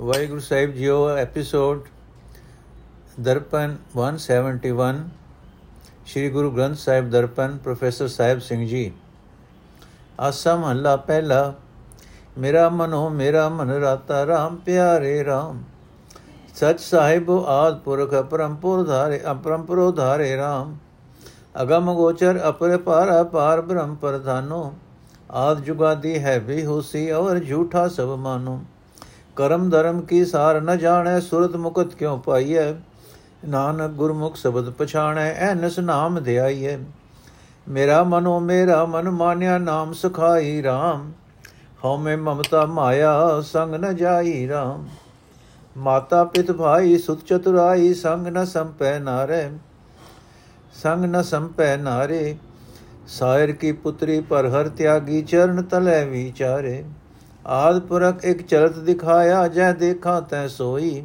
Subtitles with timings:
[0.00, 1.80] ਵਾਹਿਗੁਰੂ ਸਾਹਿਬ ਜੀਓ episode
[3.20, 5.00] Darpan 171
[6.06, 8.92] Sri Guru Granth Sahib Darpan, professor Sahib Singh ji.
[10.20, 11.52] Asa ਮਹੱਲਾ ਪਹਿਲਾ,
[12.38, 15.60] ਮੇਰਾ ਮਨੋ ਮੇਰਾ ਮਨ ਰਾਤਾ RAM ਪਿਆਰੇ RAM
[16.54, 20.74] ਸਚ ਸਾਹਿਬ ਆਦ ਪੁਰਖ ਪਰੰਪੁਰ ਧਾਰੇ, ਅਪਰੰਪਰੋ ਧਾਰੇ RAM
[21.62, 24.72] ਅਗਮ ਗੋਚਰ ਅਪਰ ਪਾਰ ਪਾਰ ਬ੍ਰਹਮ ਪ੍ਰਧਾਨੋ।
[25.30, 28.60] ਆਦ ਜੁਗਾਦੀ ਹੈ ਵੀ ਹੋਸੀ ਔਰ ਝੂਠਾ ਸਭ ਮਾਨੋ।
[29.40, 32.72] ਕਰਮ ਧਰਮ ਕੀ ਸਾਰ ਨ ਜਾਣੈ, ਸੁਰਤ ਮੁਕਤ ਕਿਉ ਪਾਈਐ?
[33.48, 36.76] ਨਾਨਕ ਗੁਰਮੁਖ ਸ਼ਬਦ ਪਛਾਣੈ, ਐਨਸ ਨਾਮ ਧਿਆਈਐ।
[37.68, 41.10] ਮੇਰਾ ਮਨੋ ਮੇਰਾ ਮਨ ਮਾਨਿਆ, ਨਾਮ ਸੁਖਾਈ RAM
[41.84, 44.84] ਹਉਮੈ ਮਮਤਾ ਮਾਇਆ, ਸੰਗ ਨ ਜਾਈ RAM
[45.76, 49.50] ਮਾਤਾ ਪਿਤ ਭਾਈ ਸੁਤ ਚਤੁਰਾਈ, ਸੰਗ ਨ ਸੰਪੈ ਨਾਰੇ।
[50.82, 52.36] ਸੰਗ ਨ ਸੰਪੈ ਨਾਰੇ,
[53.08, 56.84] ਸਾਇਰ ਕੀ ਪੁੱਤਰੀ ਪਰ ਹਰ ਤਿਆਗੀ, ਚਰਨ ਤਲੇ ਵਿਚਾਰੇ।
[57.46, 61.02] ਆਦ ਪੁਰਖ ਇੱਕ ਚਲਤ ਦਿਖਾਇਆ, ਜੈ ਦੇਖਾਂ ਤੈ ਸੋਈ।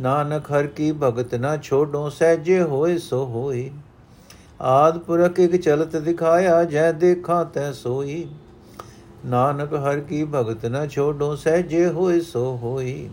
[0.00, 3.70] ਨਾਨਕ ਹਰ ਕੀ ਭਗਤ ਨਾ ਛੋਡੋ ਸਹਿਜੇ ਹੋਏ ਸੋ ਹੋਈ।
[4.60, 8.28] ਆਦ ਪੁਰਖ ਇੱਕ ਚਲਤ ਦਿਖਾਇਆ, ਜੈ ਦੇਖਾਂ ਤੈ ਸੋਈ।
[9.26, 13.08] ਨਾਨਕ ਹਰ ਕੀ ਭਗਤ ਨਾ ਛੋਡੋ ਸਹਿਜੇ ਹੋਏ ਸੋ ਹੋਈ।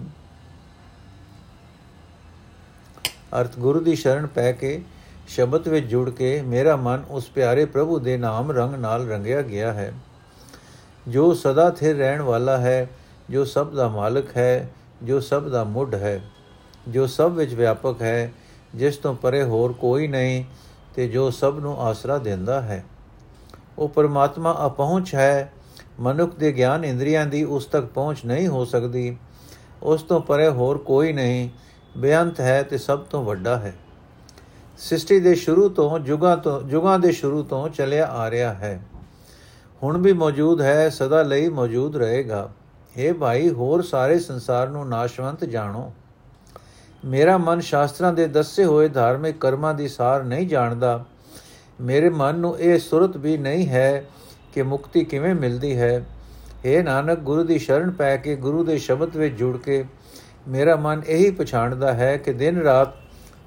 [3.41, 4.81] ਅਰਥ ਗੁਰੂ ਦੀ ਸ਼ਰਨ ਪੈ ਕੇ
[5.27, 9.73] ਸ਼ਬਦ ਵਿੱਚ ਜੁੜ ਕੇ ਮੇਰਾ ਮਨ ਉਸ ਪਿਆਰੇ ਪ੍ਰਭੂ ਦੇ ਨਾਮ ਰੰਗ ਨਾਲ ਰੰਗਿਆ ਗਿਆ
[9.73, 9.93] ਹੈ।
[11.07, 12.89] ਜੋ ਸਦਾ ਥਿਰ ਰਹਿਣ ਵਾਲਾ ਹੈ,
[13.29, 14.69] ਜੋ ਸਭ ਦਾ ਮਾਲਕ ਹੈ,
[15.03, 16.21] ਜੋ ਸਭ ਦਾ ਮੁੱਢ ਹੈ,
[16.87, 18.31] ਜੋ ਸਭ ਵਿੱਚ ਵਿਆਪਕ ਹੈ,
[18.75, 20.43] ਜਿਸ ਤੋਂ ਪਰੇ ਹੋਰ ਕੋਈ ਨਹੀਂ
[20.95, 22.83] ਤੇ ਜੋ ਸਭ ਨੂੰ ਆਸਰਾ ਦਿੰਦਾ ਹੈ।
[23.77, 25.53] ਉਹ ਪਰਮਾਤਮਾ ਅਪਹੁੰਚ ਹੈ,
[25.99, 29.17] ਮਨੁੱਖ ਦੇ ਗਿਆਨ ਇੰਦਰੀਆਂ ਦੀ ਉਸ ਤੱਕ ਪਹੁੰਚ ਨਹੀਂ ਹੋ ਸਕਦੀ,
[29.83, 31.49] ਉਸ ਤੋਂ ਪਰੇ ਹੋਰ ਕੋਈ ਨਹੀਂ,
[31.97, 33.73] ਬੇਅੰਤ ਹੈ ਤੇ ਸਭ ਤੋਂ ਵੱਡਾ ਹੈ।
[34.77, 38.79] ਸ੍ਰਿਸ਼ਟੀ ਦੇ ਸ਼ੁਰੂ ਤੋਂ, ਜੁਗਾਂ ਤੋਂ, ਜੁਗਾਂ ਦੇ ਸ਼ੁਰੂ ਤੋਂ ਚੱਲਿਆ ਆ ਰਿਹਾ ਹੈ।
[39.83, 42.49] ਹੁਣ ਵੀ ਮੌਜੂਦ ਹੈ, ਸਦਾ ਲਈ ਮੌਜੂਦ ਰਹੇਗਾ।
[42.97, 45.93] हे ਭਾਈ, ਹੋਰ ਸਾਰੇ ਸੰਸਾਰ ਨੂੰ ਨਾਸ਼ਵੰਤ ਜਾਣੋ।
[47.05, 51.05] ਮੇਰਾ ਮਨ ਸ਼ਾਸਤਰਾਂ ਦੇ ਦੱਸੇ ਹੋਏ ਧਾਰਮਿਕ ਕਰਮਾਂ ਦੀ ਸਾਰ ਨਹੀਂ ਜਾਣਦਾ।
[51.81, 54.05] ਮੇਰੇ ਮਨ ਨੂੰ ਇਹ ਸੁਰਤ ਵੀ ਨਹੀਂ ਹੈ
[54.53, 56.05] ਕਿ ਮੁਕਤੀ ਕਿਵੇਂ ਮਿਲਦੀ ਹੈ।
[56.65, 59.85] हे ਨਾਨਕ, ਗੁਰੂ ਦੀ ਸ਼ਰਨ ਪੈ ਕੇ ਗੁਰੂ ਦੇ ਸ਼ਬਦ ਵਿੱਚ ਜੁੜ ਕੇ
[60.47, 62.87] ਮੇਰਾ ਮਨ ਇਹੀ ਪਛਾਣਦਾ ਹੈ ਕਿ ਦਿਨ ਰਾਤ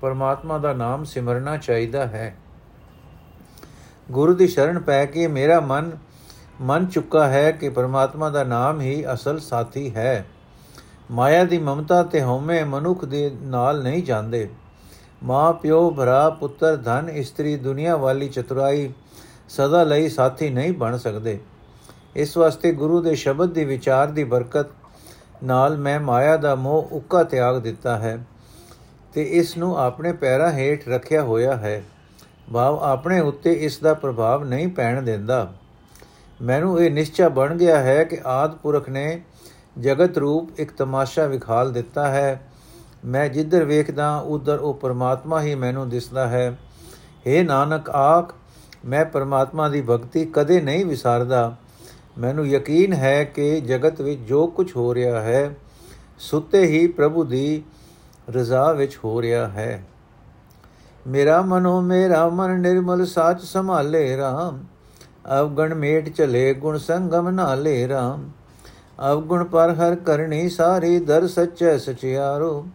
[0.00, 2.36] ਪਰਮਾਤਮਾ ਦਾ ਨਾਮ ਸਿਮਰਨਾ ਚਾਹੀਦਾ ਹੈ।
[4.10, 5.90] ਗੁਰੂ ਦੀ ਸ਼ਰਨ ਪੈ ਕੇ ਮੇਰਾ ਮਨ
[6.60, 10.26] ਮੰਨ ਚੁੱਕਾ ਹੈ ਕਿ ਪਰਮਾਤਮਾ ਦਾ ਨਾਮ ਹੀ ਅਸਲ ਸਾਥੀ ਹੈ।
[11.10, 14.48] ਮਾਇਆ ਦੀ ਮਮਤਾ ਤੇ ਹਉਮੈ ਮਨੁੱਖ ਦੇ ਨਾਲ ਨਹੀਂ ਜਾਂਦੇ।
[15.22, 18.92] ਮਾਂ, ਪਿਓ, ਭਰਾ, ਪੁੱਤਰ, ਧਨ, ਇਸਤਰੀ, ਦੁਨੀਆ ਵਾਲੀ ਚਤੁਰਾਈ
[19.48, 21.40] ਸਦਾ ਲਈ ਸਾਥੀ ਨਹੀਂ ਬਣ ਸਕਦੇ।
[22.16, 24.66] ਇਸ ਵਾਸਤੇ ਗੁਰੂ ਦੇ ਸ਼ਬਦ ਦੀ ਵਿਚਾਰ ਦੀ ਬਰਕਤ
[25.44, 28.18] ਨਾਲ ਮੈਂ ਮਾਇਆ ਦਾ ਮੋਹ ਉੱਕਾ ਤਿਆਗ ਦਿੱਤਾ ਹੈ
[29.14, 31.82] ਤੇ ਇਸ ਨੂੰ ਆਪਣੇ ਪੈਰਾਂ ਹੇਠ ਰੱਖਿਆ ਹੋਇਆ ਹੈ।
[32.52, 35.52] ਭਾਵ ਆਪਣੇ ਉੱਤੇ ਇਸ ਦਾ ਪ੍ਰਭਾਵ ਨਹੀਂ ਪੈਣ ਦਿੰਦਾ।
[36.42, 39.22] ਮੈਨੂੰ ਇਹ ਨਿਸ਼ਚੈ ਬਣ ਗਿਆ ਹੈ ਕਿ ਆਦ ਪੁਰਖ ਨੇ
[39.78, 42.48] ਜਗਤ ਰੂਪ ਇੱਕ ਤਮਾਸ਼ਾ ਵਿਖਾਲ ਦਿੱਤਾ ਹੈ।
[43.04, 46.58] ਮੈਂ ਜਿੱਧਰ ਵੇਖਦਾ, ਉਧਰ ਉਹ ਪਰਮਾਤਮਾ ਹੀ ਮੈਨੂੰ ਦਿਸਦਾ ਹੈ।
[47.26, 48.34] हे ਨਾਨਕ, ਆਖ,
[48.84, 51.56] ਮੈਂ ਪਰਮਾਤਮਾ ਦੀ ਭਗਤੀ ਕਦੇ ਨਹੀਂ ਵਿਸਾਰਦਾ।
[52.18, 55.54] ਮੈਨੂੰ ਯਕੀਨ ਹੈ ਕਿ ਜਗਤ ਵਿੱਚ ਜੋ ਕੁਝ ਹੋ ਰਿਹਾ ਹੈ,
[56.18, 57.62] ਸੁੱਤੇ ਹੀ ਪ੍ਰਭੂ ਦੀ
[58.30, 59.84] ਰਜ਼ਾ ਵਿੱਚ ਹੋ ਰਿਹਾ ਹੈ।
[61.06, 64.56] ਮੇਰਾ ਮਨੋ, ਮੇਰਾ ਮਨ ਨਿਰਮਲ ਸਾਚ ਸੰਭਾਲੇ RAM
[65.40, 68.20] ਅਵਗਣ ਮੇਟ ਚਲੇ ਗੁਣ ਸੰਗਮ ਨਾਲੇ RAM
[69.12, 72.66] ਅਵਗੁਣ ਪਰ ਹਰ ਕਰਨੀ ਸਾਰੀ ਦਰ ਸੱਚੈ ਸਚਿਆਰੋ।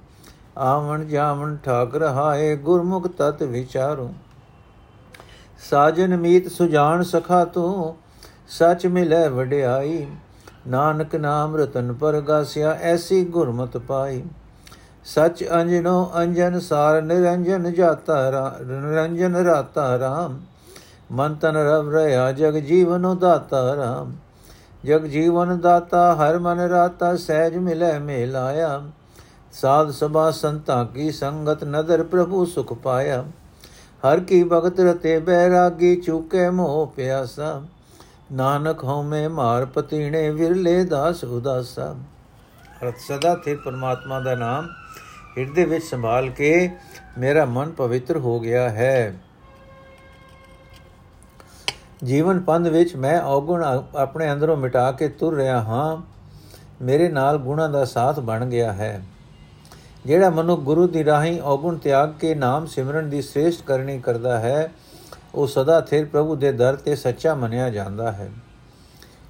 [0.58, 4.14] ਆਵਣ ਜਾਵਣ ਠਾਕ ਰਹਾਏ ਗੁਰਮੁਖ ਤਤ ਵਿਚਾਰੋ।
[5.70, 7.96] ਸਾਜਨ ਮੀਤ ਸੁਜਾਨ ਸਖਾ ਤੂੰ,
[8.48, 10.08] ਸਚ ਮਿਲੇ ਵਡਿਆਈ।
[10.68, 14.24] ਨਾਨਕ ਨਾਮ ਰਤਨ ਪਰਗਾਸਿਆ ਐਸੀ ਗੁਰਮਤ ਪਾਈ।
[15.06, 20.40] ਸਚ ਅੰਜਨੋ ਅੰਜਨ ਸਾਰ ਨਿਰੰਜਨ ਜਾਤਾ ਨਿਰੰਜਨ ਰਾਤਾ ਰਾਮ।
[21.12, 24.16] ਮਨ ਤਨ ਰਵ ਰਹਾ, ਜਗ ਜੀਵਨੋ ਦਾਤਾ ਰਾਮ।
[24.86, 28.82] ਜਗ ਜੀਵਨ ਦਾਤਾ, ਹਰ ਮਨ ਰਾਤਾ, ਸਹਿਜ ਮਿਲੇ ਮੇਲਾਇਆ
[29.54, 33.24] ਸਾਧ ਸਭਾ ਸੰਤਾਂ ਕੀ ਸੰਗਤ ਨਦਰ ਪ੍ਰਭੂ ਸੁਖ ਪਾਇਆ।
[33.78, 37.62] ਹਰ ਕੀ ਭਗਤ ਰਤੇ ਬੈਰਾਗੀ ਚੁਕੇ ਮੋਹ ਪਿਆਸਾ।
[38.32, 41.96] ਨਾਨਕ ਹਉਮੈ ਮਾਰ ਪਤੀਣੇ, ਵਿਰਲੇ ਦਾਸ ਉਦਾਸਾ।
[42.84, 44.68] ਅਰਥ ਸਦਾ ਤੇ ਪਰਮਾਤਮਾ ਦਾ ਨਾਮ।
[45.38, 46.72] ਹਿਰਦੇ ਵਿੱਚ ਸੰਭਾਲ ਕੇ
[47.18, 49.20] ਮੇਰਾ ਮਨ ਪਵਿੱਤਰ ਹੋ ਗਿਆ ਹੈ।
[52.04, 53.64] ਜੀਵਨ ਪੰਧ ਵਿੱਚ ਮੈਂ ਔਗੁਣ
[53.96, 55.98] ਆਪਣੇ ਅੰਦਰੋਂ ਮਿਟਾ ਕੇ ਤੁਰ ਰਿਹਾ ਹਾਂ।
[56.82, 59.06] ਮੇਰੇ ਨਾਲ ਗੁਣਾ ਦਾ ਸਾਥ ਬਣ ਗਿਆ ਹੈ।
[60.06, 64.72] ਜਿਹੜਾ ਮਨੁ ਗੁਰੂ ਦੀ ਰਾਹੀਂ ਔਗੁਣ ਤਿਆਗ ਕੇ ਨਾਮ ਸਿਮਰਨ ਦੀ ਸ੍ਰੇਸ਼ਟ ਕਰਨੀ ਕਰਦਾ ਹੈ,
[65.36, 68.30] ਉਹ ਸਦਾ ਥਿਰ ਪ੍ਰਭੂ ਦੇ ਦਰ ਤੇ ਸੱਚਾ ਮੰਨਿਆ ਜਾਂਦਾ ਹੈ।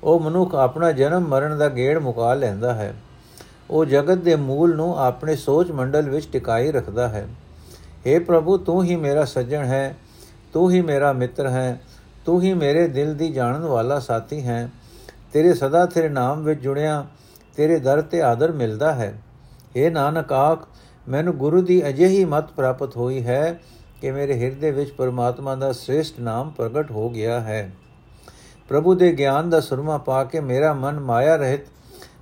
[0.03, 2.93] ਉਹ ਮਨੁੱਖ ਆਪਣਾ ਜਨਮ ਮਰਨ ਦਾ ਗੇੜ ਮੁਕਾ ਲੈਂਦਾ ਹੈ।
[3.69, 7.27] ਉਹ ਜਗਤ ਦੇ ਮੂਲ ਨੂੰ ਆਪਣੇ ਸੋਚ ਮੰਡਲ ਵਿੱਚ ਟਿਕਾਈ ਰੱਖਦਾ ਹੈ।
[7.79, 9.97] हे ਪ੍ਰਭੂ, ਤੂੰ ਹੀ ਮੇਰਾ ਸੱਜਣ ਹੈ,
[10.53, 11.81] ਤੂੰ ਹੀ ਮੇਰਾ ਮਿੱਤਰ ਹੈ
[12.27, 14.69] ਤੂੰ ਹੀ ਮੇਰੇ ਦਿਲ ਦੀ ਜਾਣਨ ਵਾਲਾ ਸਾਥੀ ਹੈ।
[15.33, 17.05] ਤੇਰੇ ਸਦਾ ਤੇਰੇ ਨਾਮ ਵਿੱਚ ਜੁੜਿਆ,
[17.55, 19.21] ਤੇਰੇ ਦਰ ਤੇ ਆਦਰ ਮਿਲਦਾ ਹੈ।
[19.77, 20.67] हे ਨਾਨਕ ਆਖ,
[21.07, 23.59] ਮੈਨੂੰ ਗੁਰੂ ਦੀ ਅਜਿਹੀ ਮਤ ਪ੍ਰਾਪਤ ਹੋਈ ਹੈ
[24.01, 27.71] ਕਿ ਮੇਰੇ ਹਿਰਦੇ ਵਿੱਚ ਪਰਮਾਤਮਾ ਦਾ ਸ੍ਰੇਸ਼ਟ ਨਾਮ ਪ੍ਰਗਟ ਹੋ ਗਿਆ ਹੈ।
[28.69, 31.61] ਪ੍ਰਭੂ ਦੇ ਗਿਆਨ ਦਾ ਸੁਰਮਾ ਪਾ ਕੇ ਮੇਰਾ ਮਨ ਮਾਇਆ ਰਹਿਤ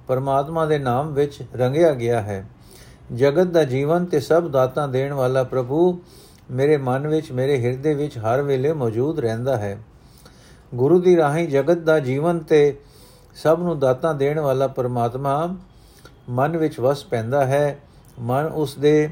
[0.08, 2.46] ਪਰਮਾਤਮਾ ਦੇ ਨਾਮ ਵਿੱਚ ਰੰਗਿਆ ਗਿਆ ਹੈ।
[3.16, 6.00] ਜਗਤ ਦਾ ਜੀਵਨ ਤੇ ਸਭ ਦਾਤਾਂ ਦੇਣ ਵਾਲਾ ਪ੍ਰਭੂ
[6.52, 9.78] ਮੇਰੇ ਮਨ ਵਿੱਚ, ਮੇਰੇ ਹਿਰਦੇ ਵਿੱਚ ਹਰ ਵੇਲੇ ਮੌਜੂਦ ਰਹਿੰਦਾ ਹੈ।
[10.74, 12.80] ਗੁਰੂ ਦੀ ਰਾਹੀਂ ਜਗਤ ਦਾ ਜੀਵਨ ਤੇ
[13.36, 15.56] ਸਭ ਨੂੰ ਦਾਤਾਂ ਦੇਣ ਵਾਲਾ ਪਰਮਾਤਮਾ
[16.30, 17.80] ਮਨ ਵਿੱਚ ਵਸ ਪੈਂਦਾ ਹੈ।
[18.20, 19.10] ਮਨ ਉਸ ਦੇ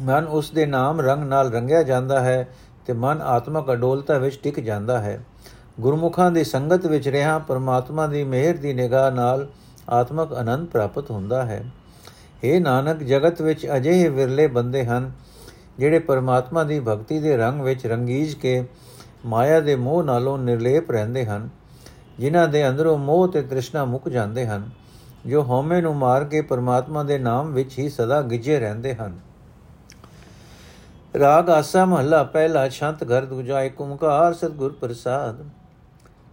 [0.00, 2.48] ਮਨ ਉਸ ਦੇ ਨਾਮ ਰੰਗ ਨਾਲ ਰੰਗਿਆ ਜਾਂਦਾ ਹੈ
[2.86, 5.24] ਤੇ ਮਨ ਆਤਮਕ ਅਡੋਲਤਾ ਵਿੱਚ ਟਿਕ ਜਾਂਦਾ ਹੈ।
[5.80, 9.48] ਗੁਰਮੁਖਾਂ ਦੀ ਸੰਗਤ ਵਿੱਚ ਰਹਾ ਪਰਮਾਤਮਾ ਦੀ ਮਿਹਰ ਦੀ ਨਿਗਾਹ ਨਾਲ
[9.90, 11.64] ਆਤਮਕ ਆਨੰਦ ਪ੍ਰਾਪਤ ਹੁੰਦਾ ਹੈ।
[12.44, 15.12] हे ਨਾਨਕ, ਜਗਤ ਵਿੱਚ ਅਜਿਹੇ ਵਿਰਲੇ ਬੰਦੇ ਹਨ
[15.78, 18.64] ਜਿਹੜੇ ਪਰਮਾਤਮਾ ਦੀ ਭਗਤੀ ਦੇ ਰੰਗ ਵਿੱਚ ਰੰਗੀਜ ਕੇ
[19.26, 21.48] ਮਾਇਆ ਦੇ ਮੋਹ ਨਾਲੋਂ ਨਿਰਲੇਪ ਰਹਿੰਦੇ ਹਨ,
[22.18, 24.70] ਜਿਨ੍ਹਾਂ ਦੇ ਅੰਦਰੋਂ ਮੋਹ ਤੇ ਤ੍ਰਿਸ਼ਨਾ ਮੁੱਕ ਜਾਂਦੇ ਹਨ,
[25.26, 29.18] ਜੋ ਹਉਮੈ ਨੂੰ ਮਾਰ ਕੇ ਪਰਮਾਤਮਾ ਦੇ ਨਾਮ ਵਿੱਚ ਹੀ ਸਦਾ ਗਿਜੇ ਰਹਿੰਦੇ ਹਨ।
[31.18, 35.44] ਰਾਗ ਆਸਾ ਮਹੱਲਾ ਪਹਿਲਾ ਛੰਤ ਘਰ, ਦੂਜਾ ਏਕ ਓੰਕਾਰ ਸਤਿਗੁਰ ਪ੍ਰਸਾਦ।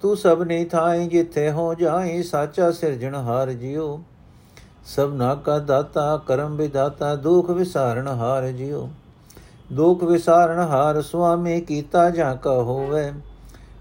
[0.01, 3.99] ਤੂੰ ਸਭ ਨਹੀਂ ਥਾਈ ਜਿੱਥੇ ਹੋ ਜਾਈ, ਸਾਚਾ ਸਿਰਜਣਹਾਰ ਜਿਉ।
[4.85, 8.89] ਸਭਨਾ ਕਾ ਦਾਤਾ, ਕਰਮ ਵਿਦਾਤਾ ਦੁਖ ਵਿਸਾਰਣ ਹਾਰ ਜਿਉ।
[9.73, 13.11] ਦੁਖ ਵਿਸਾਰਣ ਹਾਰ ਸੁਆਮੀ ਕੀਤਾ ਜਾਂ ਕਾ ਹੋਵੇ।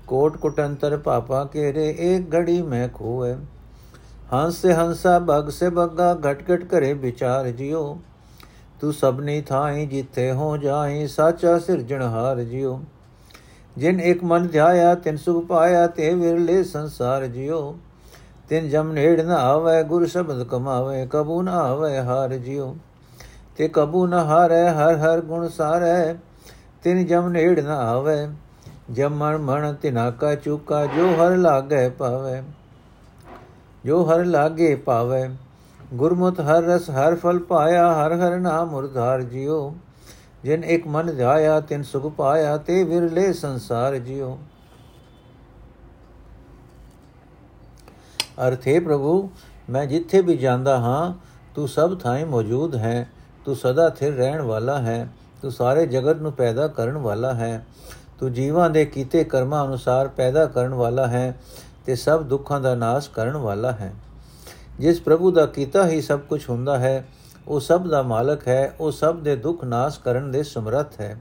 [0.07, 3.37] ਕੋਟ ਕੁਟੰਤਰ ਪਾਪਾ ਕੇਰੇ ਇੱਕ ਘੜੀ ਮੈਂ ਖੋਵੇ।
[4.33, 7.99] ਹੰਸ ਸੇ ਹੰਸਾ, ਬਗ ਸੇ ਬੱਗਾ, ਘਟ ਘਟ ਕਰੇ ਵਿਚਾਰ ਜਿਉ।
[8.81, 12.81] ਤੂੰ ਸਭਨੀ ਥਾਈ ਜਿੱਥੇ ਹੋ ਜਾਈ, ਸਾਚਾ ਸਿਰਜਣਹਾਰ ਜਿਉ।
[13.77, 17.77] ਜਿਨ ਇੱਕ ਮਨ ਧਿਆਇਆ, ਤਿਨ ਸੁਖ ਪਾਇਆ, ਤੇ ਵਿਰਲੇ ਸੰਸਾਰ ਜਿਉ।
[18.49, 22.77] ਤਿਨ ਜਮ ਨੇੜ ਨ ਆਵੇ, ਗੁਰ ਸ਼ਬਦ ਕਮਾਵੇ, ਕਬੂ ਨ ਆਵੇ, ਹਾਰ ਜਿਉ।
[23.59, 26.15] ਤੇ ਕਬੂ ਨ ਹਾਰੇ, ਹਰ ਹਰ ਗੁਣ ਸਾਰੇ।
[26.83, 28.29] ਤਿਨ ਜਮ ਨੇੜ ਨ ਆਵੇ
[28.91, 32.43] ਜਮਣ ਮਣ ਤਿਨਾ ਕਾ ਚੁਕਾ, ਜੋ ਹਰ ਲਾਗੇ ਪਾਵੇ।
[33.85, 35.31] ਜੋ ਹਰ ਲਾਗੇ ਪਾਵੇ
[35.95, 39.75] ਗੁਰਮੁਤ ਹਰ ਰਸ, ਹਰ ਫਲ ਪਾਇਆ, ਹਰ ਹਰ ਨਾਮ ਉਰਧਾਰ ਜਿਉ।
[40.45, 44.39] ਜਿਨ ਇੱਕ ਮਨ ਧਿਆਇਆ ਤਿਨ ਸੁਖ ਪਾਇਆ, ਤੇ ਵਿਰਲੇ ਸੰਸਾਰ ਜਿਉ।
[48.49, 49.31] ਅਰਥੇ ਪ੍ਰਭੂ,
[49.71, 51.15] ਮੈਂ ਜਿੱਥੇ ਵੀ ਜਾਂਦਾ ਹਾਂ,
[51.55, 53.18] ਤੂੰ ਸਭ ਥਾਂ ਮੌਜੂਦ ਹੈ।
[53.49, 55.09] ਤੂੰ ਸਦਾ ਥਿਰ ਰਹਿਣ ਵਾਲਾ ਹੈ,
[55.43, 57.65] ਤੂੰ ਸਾਰੇ ਜਗਤ ਨੂੰ ਪੈਦਾ ਕਰਨ ਵਾਲਾ ਹੈ,
[58.21, 61.35] ਤੂੰ ਜੀਵਾਂ ਦੇ ਕੀਤੇ ਕਰਮਾਂ ਅਨੁਸਾਰ ਪੈਦਾ ਕਰਨ ਵਾਲਾ ਹੈ
[61.87, 63.93] ਤੇ ਸਭ ਦੁੱਖਾਂ ਦਾ ਨਾਸ਼ ਕਰਨ ਵਾਲਾ ਹੈ।
[64.81, 67.05] ਜਿਸ ਪ੍ਰਭੂ ਦਾ ਕੀਤਾ ਹੀ ਸਭ ਕੁਝ ਹੁੰਦਾ ਹੈ,
[67.49, 71.17] ਉਹ ਸਭ ਦਾ ਮਾਲਕ ਹੈ, ਉਹ ਸਭ ਦੇ ਦੁੱਖ ਨਾਸ਼ ਕਰਨ ਦੇ ਸਮਰੱਥ ਹੈ।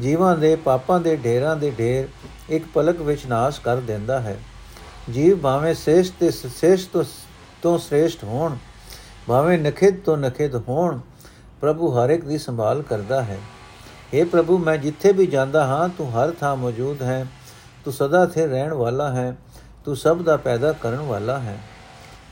[0.00, 2.08] ਜੀਵਾਂ ਦੇ ਪਾਪਾਂ ਦੇ ਢੇਰਾਂ ਦੇ ਢੇਰ
[2.48, 4.38] ਇੱਕ ਪਲਕ ਵਿੱਚ ਨਾਸ਼ ਕਰ ਦਿੰਦਾ ਹੈ।
[5.10, 7.04] ਜੀਵ ਭਾਵੇਂ ਸ੍ਰੇਸ਼ਟ ਤੇ ਸ੍ਰੇਸ਼ਟ
[7.62, 8.56] ਤੋਂ ਸ੍ਰੇਸ਼ਟ ਹੋਣ,
[9.26, 10.98] ਭਾਵੇਂ ਨਖਿਦ ਤੋਂ ਨਖਿਦ ਹੋਣ
[11.62, 13.38] ਪ੍ਰਭੂ ਹਰ ਇੱਕ ਦੀ ਸੰਭਾਲ ਕਰਦਾ ਹੈ।
[14.14, 17.26] हे ਪ੍ਰਭੂ, ਮੈਂ ਜਿੱਥੇ ਵੀ ਜਾਂਦਾ ਹਾਂ, ਤੂੰ ਹਰ ਥਾਂ ਮੌਜੂਦ ਹੈ।
[17.84, 19.36] ਤੂੰ ਸਦਾ ਥੇ ਰਹਿਣ ਵਾਲਾ ਹੈ।
[19.84, 21.58] ਤੂੰ ਸਭ ਦਾ ਪੈਦਾ ਕਰਨ ਵਾਲਾ ਹੈ।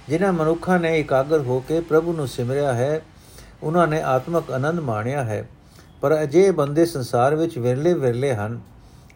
[0.09, 3.03] ਜਿਨ੍ਹਾਂ ਮਨੁੱਖਾਂ ਨੇ ਇਕਾਗਰ ਹੋ ਕੇ ਪ੍ਰਭੂ ਨੂੰ ਸਿਮਰਿਆ ਹੈ,
[3.63, 5.49] ਉਹਨਾਂ ਨੇ ਆਤਮਕ ਆਨੰਦ ਮਾਣਿਆ ਹੈ।
[6.01, 8.61] ਪਰ ਅਜੇ ਬੰਦੇ ਸੰਸਾਰ ਵਿੱਚ ਵਿਰਲੇ ਵਿਰਲੇ ਹਨ,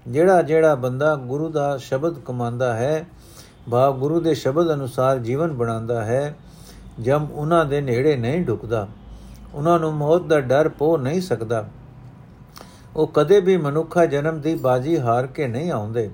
[0.08, 3.04] ਜਿਹੜਾ ਜਿਹੜਾ ਬੰਦਾ ਗੁਰੂ ਦਾ ਸ਼ਬਦ ਕਮਾਉਂਦਾ ਹੈ
[3.68, 6.36] ਬਾ ਗੁਰੂ ਦੇ ਸ਼ਬਦ ਅਨੁਸਾਰ ਜੀਵਨ ਬਣਾਉਂਦਾ ਹੈ
[7.00, 8.88] ਜਦ ਉਹਨਾਂ ਦੇ ਨੇੜੇ ਨਹੀਂ ਢੁਕਦਾ
[9.54, 11.68] ਉਹਨਾਂ ਨੂੰ ਮੌਤ ਦਾ ਡਰ ਪੋ ਨਹੀਂ ਸਕਦਾ।
[12.96, 16.10] ਉਹ ਕਦੇ ਵੀ ਮਨੁੱਖਾ ਜਨਮ ਦੀ ਬਾਜੀ ਹਾਰ ਕੇ ਨਹੀਂ ਆਉਂਦੇ।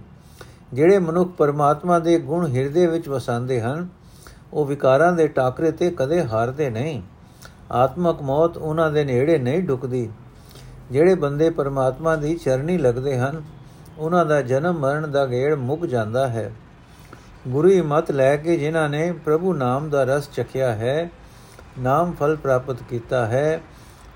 [0.72, 3.88] ਜਿਹੜੇ ਮਨੁੱਖ ਪਰਮਾਤਮਾ ਦੇ ਗੁਣ ਹਿਰਦੇ ਵਿੱਚ ਵਸਾਉਂਦੇ ਹਨ,
[4.52, 7.03] ਉਹ ਵਿਕਾਰਾਂ ਦੇ ਟਾਕਰੇ ਤੇ ਕਦੇ ਹਾਰਦੇ ਨਹੀਂ।
[7.72, 10.08] ਆਤਮਕ ਮੌਤ ਉਹਨਾਂ ਦੇ ਨੇੜੇ ਨਹੀਂ ਢੁਕਦੀ
[10.91, 13.43] ਜਿਹੜੇ ਬੰਦੇ ਪਰਮਾਤਮਾ ਦੀ ਚਰਨੀ ਲੱਗਦੇ ਹਨ,
[13.98, 16.53] ਉਹਨਾਂ ਦਾ ਜਨਮ ਮਰਨ ਦਾ ਗੇੜ ਮੁੱਕ ਜਾਂਦਾ ਹੈ।
[17.48, 21.10] ਗੁਰੂ ਹੀ ਮਤ ਲੈ ਕੇ ਜਿਨ੍ਹਾਂ ਨੇ ਪ੍ਰਭੂ ਨਾਮ ਦਾ ਰਸ ਚਖਿਆ ਹੈ
[21.79, 23.60] ਨਾਮ ਫਲ ਪ੍ਰਾਪਤ ਕੀਤਾ ਹੈ।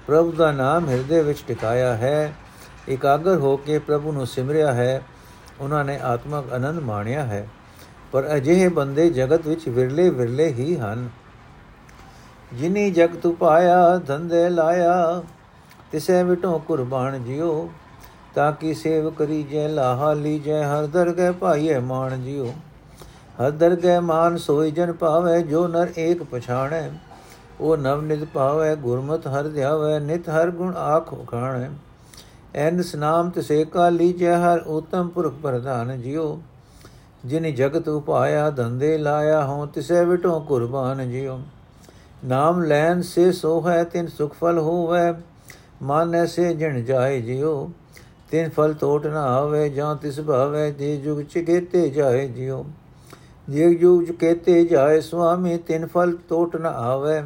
[0.06, 2.34] ਪ੍ਰਭੂ ਦਾ ਨਾਮ ਹਿਰਦੇ ਵਿੱਚ ਟਿਕਾਇਆ ਹੈ।
[2.88, 5.02] ਇਕਾਗਰ ਹੋ ਕੇ ਪ੍ਰਭੂ ਨੂੰ ਸਿਮਰਿਆ ਹੈ।
[5.60, 7.48] ਉਹਨਾਂ ਨੇ ਆਤਮਕ ਆਨੰਦ ਮਾਣਿਆ ਹੈ।
[8.12, 11.08] ਪਰ ਅਜਿਹੇ ਬੰਦੇ ਜਗਤ ਵਿੱਚ ਵਿਰਲੇ ਵਿਰਲੇ ਹੀ ਹਨ।
[12.52, 15.22] ਜਿਨੀ ਜਗਤ ਪਾਇਆ, ਧੰਦੇ ਲਾਇਆ,
[15.92, 17.70] ਤਿਸੈ ਵਿਟੋ ਕੁਰਬਾਨ ਜਿਉ।
[18.34, 22.54] ਤਾਂ ਕਿ ਸੇਵ ਕਰੀ ਜੈ ਲਾਹਾ ਲੀਜੈ, ਹਰ ਦਰਗਹਿ ਪਾਈਏ ਮਾਨ ਜਿਉ।
[23.40, 26.90] ਹਰ ਦਰਗਹਿ ਮਾਨ ਸੋਈ ਜਨ ਪਾਵੇ ਜੋ ਨਰ ਏਕ ਪਛਾਣੈ।
[27.60, 31.70] ਉਹ ਨਵ ਨਿਤ ਪਾਵੇ ਗੁਰਮਤ ਹਰ ਧਿਆਵੇ, ਨਿਤ ਹਰ ਗੁਣ ਆਖ ਉਖਾਣੈ।
[32.54, 36.38] ਐਨ ਸਨਾਮ ਤਸੇ ਕਾ ਲੀਜੈ, ਹਰ ਉਤਮ ਪੁਰਖ ਪ੍ਰਧਾਨ ਜਿਉ।
[37.24, 41.38] ਜਿਨ ਜਗਤ ਉਪਾਇਆ, ਧੰਦੇ ਲਾਇਆ ਹੋ ਤਿਸੈ ਵਿਟੋ ਕੁਰਬਾਨ ਜਿਉ।
[42.24, 45.12] ਨਾਮ ਲੈਨ ਸੇ ਸੋ ਹੈ ਤਿਨ ਸੁਖ ਫਲ ਹੋਵੇ,
[45.82, 47.70] ਮਾਨੈ ਸੇ ਜਣ ਜਾਏ ਜਿਉ।
[48.30, 52.64] ਤਿਨ ਫਲ ਟੋਟ ਨਾ ਆਵੇ, ਜਾਂ ਤਿਸ ਭਾਵੇ, ਜੇ ਜੁਗ ਚਿਕੇਤੇ ਜਾਏ ਜਿਉ।
[53.48, 57.22] ਜੇ ਜੁਗ ਚਿਕੇਤੇ ਜਾਏ ਸੁਆਮੀ, ਤਿਨ ਫਲ ਟੋਟ ਨਾ ਆਵੇ।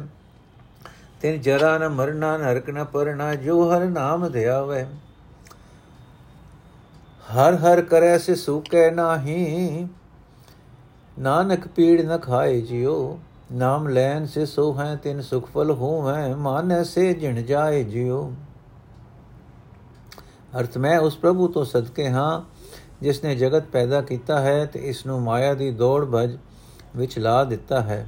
[1.21, 4.85] ਤਿਨ ਜਰਾ ਨ ਮਰਨਾ ਨਰਕ ਨ ਪਰਣਾ ਜੋ ਹਰ ਨਾਮ ਧਿਆਵੇ।
[7.27, 9.87] ਹਰ ਹਰ ਕਰੈ ਸੇ ਸੂਕੈ ਨਾਹੀ,
[11.19, 13.17] ਨਾਨਕ ਪੀੜ ਨ ਖਾਏ ਜਿਉ।
[13.51, 18.31] ਨਾਮ ਲੈਨ ਸੇ ਸੋ ਹੈ ਤਿਨ ਸੁਖ ਫਲ ਹੋਵੈ, ਮਾਨੈ ਸੇ ਜਿਣ ਜਾਏ ਜਿਉ।
[20.59, 22.41] ਅਰਥ, ਮੈਂ ਉਸ ਪ੍ਰਭੂ ਤੋਂ ਸਦਕੇ ਹਾਂ
[23.01, 26.37] ਜਿਸ ਨੇ ਜਗਤ ਪੈਦਾ ਕੀਤਾ ਹੈ ਤੇ ਇਸ ਨੂੰ ਮਾਇਆ ਦੀ ਦੌੜ ਭਜ
[26.95, 28.07] ਵਿੱਚ ਲਾ ਦਿੱਤਾ ਹੈ।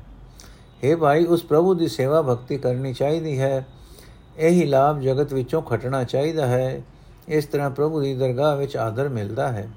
[0.86, 3.66] हे ਭਾਈ, ਉਸ ਪ੍ਰਭੂ ਦੀ ਸੇਵਾ ਭਗਤੀ ਕਰਨੀ ਚਾਹੀਦੀ ਹੈ।
[4.38, 6.82] ਇਹੀ ਲਾਭ ਜਗਤ ਵਿੱਚੋਂ ਖਟਣਾ ਚਾਹੀਦਾ ਹੈ।
[7.28, 9.70] ਇਸ ਤਰ੍ਹਾਂ ਪ੍ਰਭੂ ਦੀ ਦਰਗਾਹ ਵਿੱਚ ਆਦਰ ਮਿਲਦਾ ਹੈ।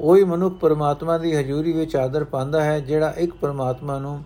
[0.00, 4.24] ਉਹੀ ਮਨੁੱਖ ਪਰਮਾਤਮਾ ਦੀ ਹਜ਼ੂਰੀ ਵਿੱਚ ਆਦਰ ਪਾਉਂਦਾ ਹੈ, ਜਿਹੜਾ ਇੱਕ ਪਰਮਾਤਮਾ ਨੂੰ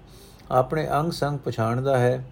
[0.50, 2.24] ਆਪਣੇ ਅੰਗ ਸੰਗ ਪਛਾਣਦਾ ਹੈ,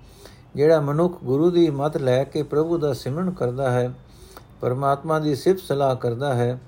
[0.55, 3.93] ਜਿਹੜਾ ਮਨੁੱਖ ਗੁਰੂ ਦੀ ਮਤ ਲੈ ਕੇ ਪ੍ਰਭੂ ਦਾ ਸਿਮਰਨ ਕਰਦਾ ਹੈ,
[4.61, 6.59] ਪਰਮਾਤਮਾ ਦੀ ਸਿਫਤ ਸਲਾਹ ਕਰਦਾ ਹੈ,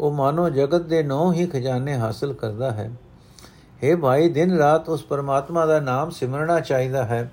[0.00, 2.90] ਉਹ ਮਾਨੋ ਜਗਤ ਦੇ ਨੌ ਹੀ ਖਜ਼ਾਨੇ ਹਾਸਲ ਕਰਦਾ ਹੈ।
[3.84, 7.32] हे ਭਾਈ, ਦਿਨ ਰਾਤ ਉਸ ਪਰਮਾਤਮਾ ਦਾ ਨਾਮ ਸਿਮਰਨਾ ਚਾਹੀਦਾ ਹੈ,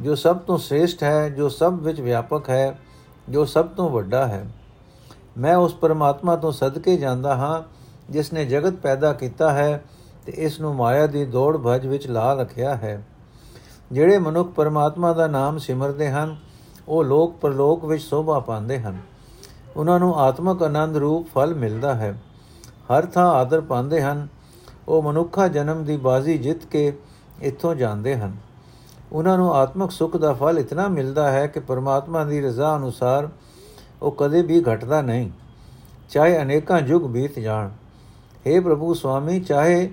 [0.00, 2.78] ਜੋ ਸਭ ਤੋਂ ਸ੍ਰੇਸ਼ਟ ਹੈ, ਜੋ ਸਭ ਵਿੱਚ ਵਿਆਪਕ ਹੈ,
[3.28, 4.46] ਜੋ ਸਭ ਤੋਂ ਵੱਡਾ ਹੈ।
[5.38, 7.62] ਮੈਂ ਉਸ ਪਰਮਾਤਮਾ ਤੋਂ ਸਦਕੇ ਜਾਂਦਾ ਹਾਂ,
[8.10, 9.84] ਜਿਸ ਨੇ ਜਗਤ ਪੈਦਾ ਕੀਤਾ ਹੈ
[10.26, 13.04] ਤੇ ਇਸ ਨੂੰ ਮਾਇਆ ਦੀ ਦੌੜ ਭਜ ਵਿੱਚ ਲਾ ਰੱਖਿਆ ਹੈ।
[13.92, 16.36] ਜਿਹੜੇ ਮਨੁੱਖ ਪਰਮਾਤਮਾ ਦਾ ਨਾਮ ਸਿਮਰਦੇ ਹਨ,
[16.88, 18.98] ਉਹ ਲੋਕ ਪਰਲੋਕ ਵਿੱਚ ਸੋਭਾ ਪਾਉਂਦੇ ਹਨ।
[19.76, 22.14] ਉਹਨਾਂ ਨੂੰ ਆਤਮਕ ਆਨੰਦ ਰੂਪ ਫਲ ਮਿਲਦਾ ਹੈ।
[22.92, 24.28] ਹਰ ਥਾਂ ਆਦਰ ਪਾਉਂਦੇ ਹਨ
[24.88, 26.92] ਉਹ ਮਨੁੱਖਾ ਜਨਮ ਦੀ ਬਾਜ਼ੀ ਜਿੱਤ ਕੇ
[27.42, 28.36] ਇੱਥੋਂ ਜਾਂਦੇ ਹਨ।
[29.12, 33.28] ਉਹਨਾਂ ਨੂੰ ਆਤਮਕ ਸੁੱਖ ਦਾ ਫਲ ਇਤਨਾ ਮਿਲਦਾ ਹੈ ਕਿ ਪਰਮਾਤਮਾ ਦੀ ਰਜ਼ਾ ਅਨੁਸਾਰ
[34.02, 35.30] ਉਹ ਕਦੇ ਵੀ ਘਟਦਾ ਨਹੀਂ।
[36.10, 37.70] ਚਾਹੇ ਅਨੇਕਾਂ ਯੁੱਗ ਬੀਤ ਜਾਣ।
[38.46, 39.90] हे ਪ੍ਰਭੂ ਸੁਆਮੀ, ਚਾਹੇ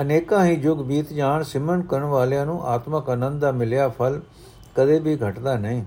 [0.00, 4.20] ਅਨੇਕਾਂ ਹੀ ਯੁੱਗ ਬੀਤ ਜਾਣ, ਸਿਮਰਨ ਕਰਨ ਵਾਲਿਆਂ ਨੂੰ ਆਤਮਕ ਆਨੰਦ ਦਾ ਮਿਲਿਆ ਫਲ
[4.76, 5.84] ਕਦੇ ਵੀ ਘਟਦਾ ਨਹੀਂ।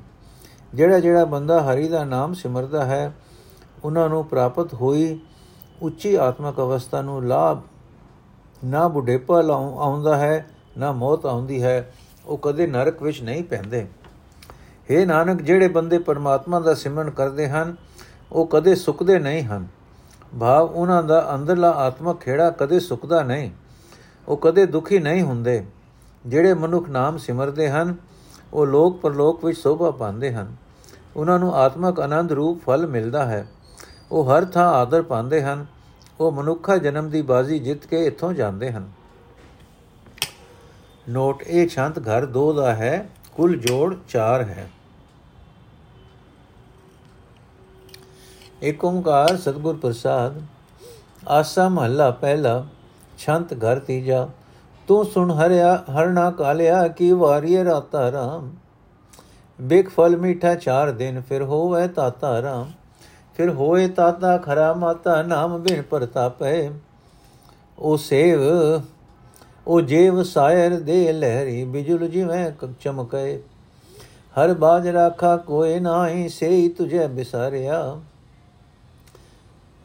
[0.73, 3.13] ਜਿਹੜਾ ਜਿਹੜਾ ਬੰਦਾ ਹਰੀ ਦਾ ਨਾਮ ਸਿਮਰਦਾ ਹੈ,
[3.83, 5.19] ਉਹਨਾਂ ਨੂੰ ਪ੍ਰਾਪਤ ਹੋਈ
[5.81, 7.59] ਉੱਚੀ ਆਤਮਕ ਅਵਸਥਾ ਨੂੰ ਲਾਭ
[8.65, 9.41] ਨਾ ਬੁਢੇਪਾ
[9.77, 10.45] ਆਉਂਦਾ ਹੈ,
[10.77, 11.93] ਨਾ ਮੌਤ ਆਉਂਦੀ ਹੈ,
[12.25, 13.87] ਉਹ ਕਦੇ ਨਰਕ ਵਿੱਚ ਨਹੀਂ ਪੈਂਦੇ।
[14.91, 17.75] हे ਨਾਨਕ, ਜਿਹੜੇ ਬੰਦੇ ਪਰਮਾਤਮਾ ਦਾ ਸਿਮਰਨ ਕਰਦੇ ਹਨ,
[18.31, 19.67] ਉਹ ਕਦੇ ਸੁੱਕਦੇ ਨਹੀਂ ਹਨ।
[20.39, 23.51] ਭਾਵ ਉਹਨਾਂ ਦਾ ਅੰਦਰਲਾ ਆਤਮਕ ਖੇੜਾ ਕਦੇ ਸੁੱਕਦਾ ਨਹੀਂ,
[24.27, 25.65] ਉਹ ਕਦੇ ਦੁਖੀ ਨਹੀਂ ਹੁੰਦੇ।
[26.25, 27.95] ਜਿਹੜੇ ਮਨੁੱਖ ਨਾਮ ਸਿਮਰਦੇ ਹਨ,
[28.53, 30.55] ਉਹ ਲੋਕ ਪਰਲੋਕ ਵਿੱਚ ਸੋਭਾ ਪਾਉਂਦੇ ਹਨ।
[31.15, 33.47] ਉਹਨਾਂ ਨੂੰ ਆਤਮਕ ਆਨੰਦ ਰੂਪ ਫਲ ਮਿਲਦਾ ਹੈ।
[34.11, 35.65] ਉਹ ਹਰ ਥਾਂ ਆਦਰ ਪਾਉਂਦੇ ਹਨ।
[36.19, 38.89] ਉਹ ਮਨੁੱਖਾ ਜਨਮ ਦੀ ਬਾਜ਼ੀ ਜਿੱਤ ਕੇ ਇੱਥੋਂ ਜਾਂਦੇ ਹਨ।
[41.09, 44.69] ਨੋਟ, ਇਹ ਛੰਤ ਘਰ 2 ਦਾ ਹੈ, ਕੁੱਲ ਜੋੜ 4 ਹੈ।
[48.63, 50.41] ਏਕ ਓੰਕਾਰ ਸਤਗੁਰ ਪ੍ਰਸਾਦ,
[51.27, 52.65] ਆਸਾ ਮਹੱਲਾ ਪਹਿਲਾ,
[53.17, 54.27] ਛੰਤ ਘਰ ਤੀਜਾ,
[54.87, 58.51] ਤੂੰ ਸੁਣ ਹਰਿਆ ਹਰਣਾ ਕਾਲਿਆ, ਕੀ ਵਾਰੀਏ ਰਾਤਾ ਰਾਮ।
[59.59, 62.71] ਬਿਕ ਫਲ ਮੀਠਾ ਚਾਰ ਦਿਨ, ਫਿਰ ਹੋਵੇ ਤਾਤਾ ਰਾਮ।
[63.33, 66.69] ਫਿਰ ਹੋਏ ਤਾਤਾ ਖਰਾ ਮਾਤਾ ਨਾਮ ਬਿਨ ਪ੍ਰਤਾਪੈ।
[67.79, 68.39] ਉਹ ਸੇਵ,
[69.67, 73.37] ਉਹ ਜੀਵ ਸਾਇਰ ਦੇ ਲਹਿਰੀ ਬਿਜੁਲ ਜਿਵੇਂ ਚਮਕੈ।
[74.33, 77.99] ਹਰ ਬਾਜ ਰਾਖਾ ਕੋਈ ਨਾਹੀ ਸੇਈ ਤੁਝੇ ਬਿਸਾਰਿਆ।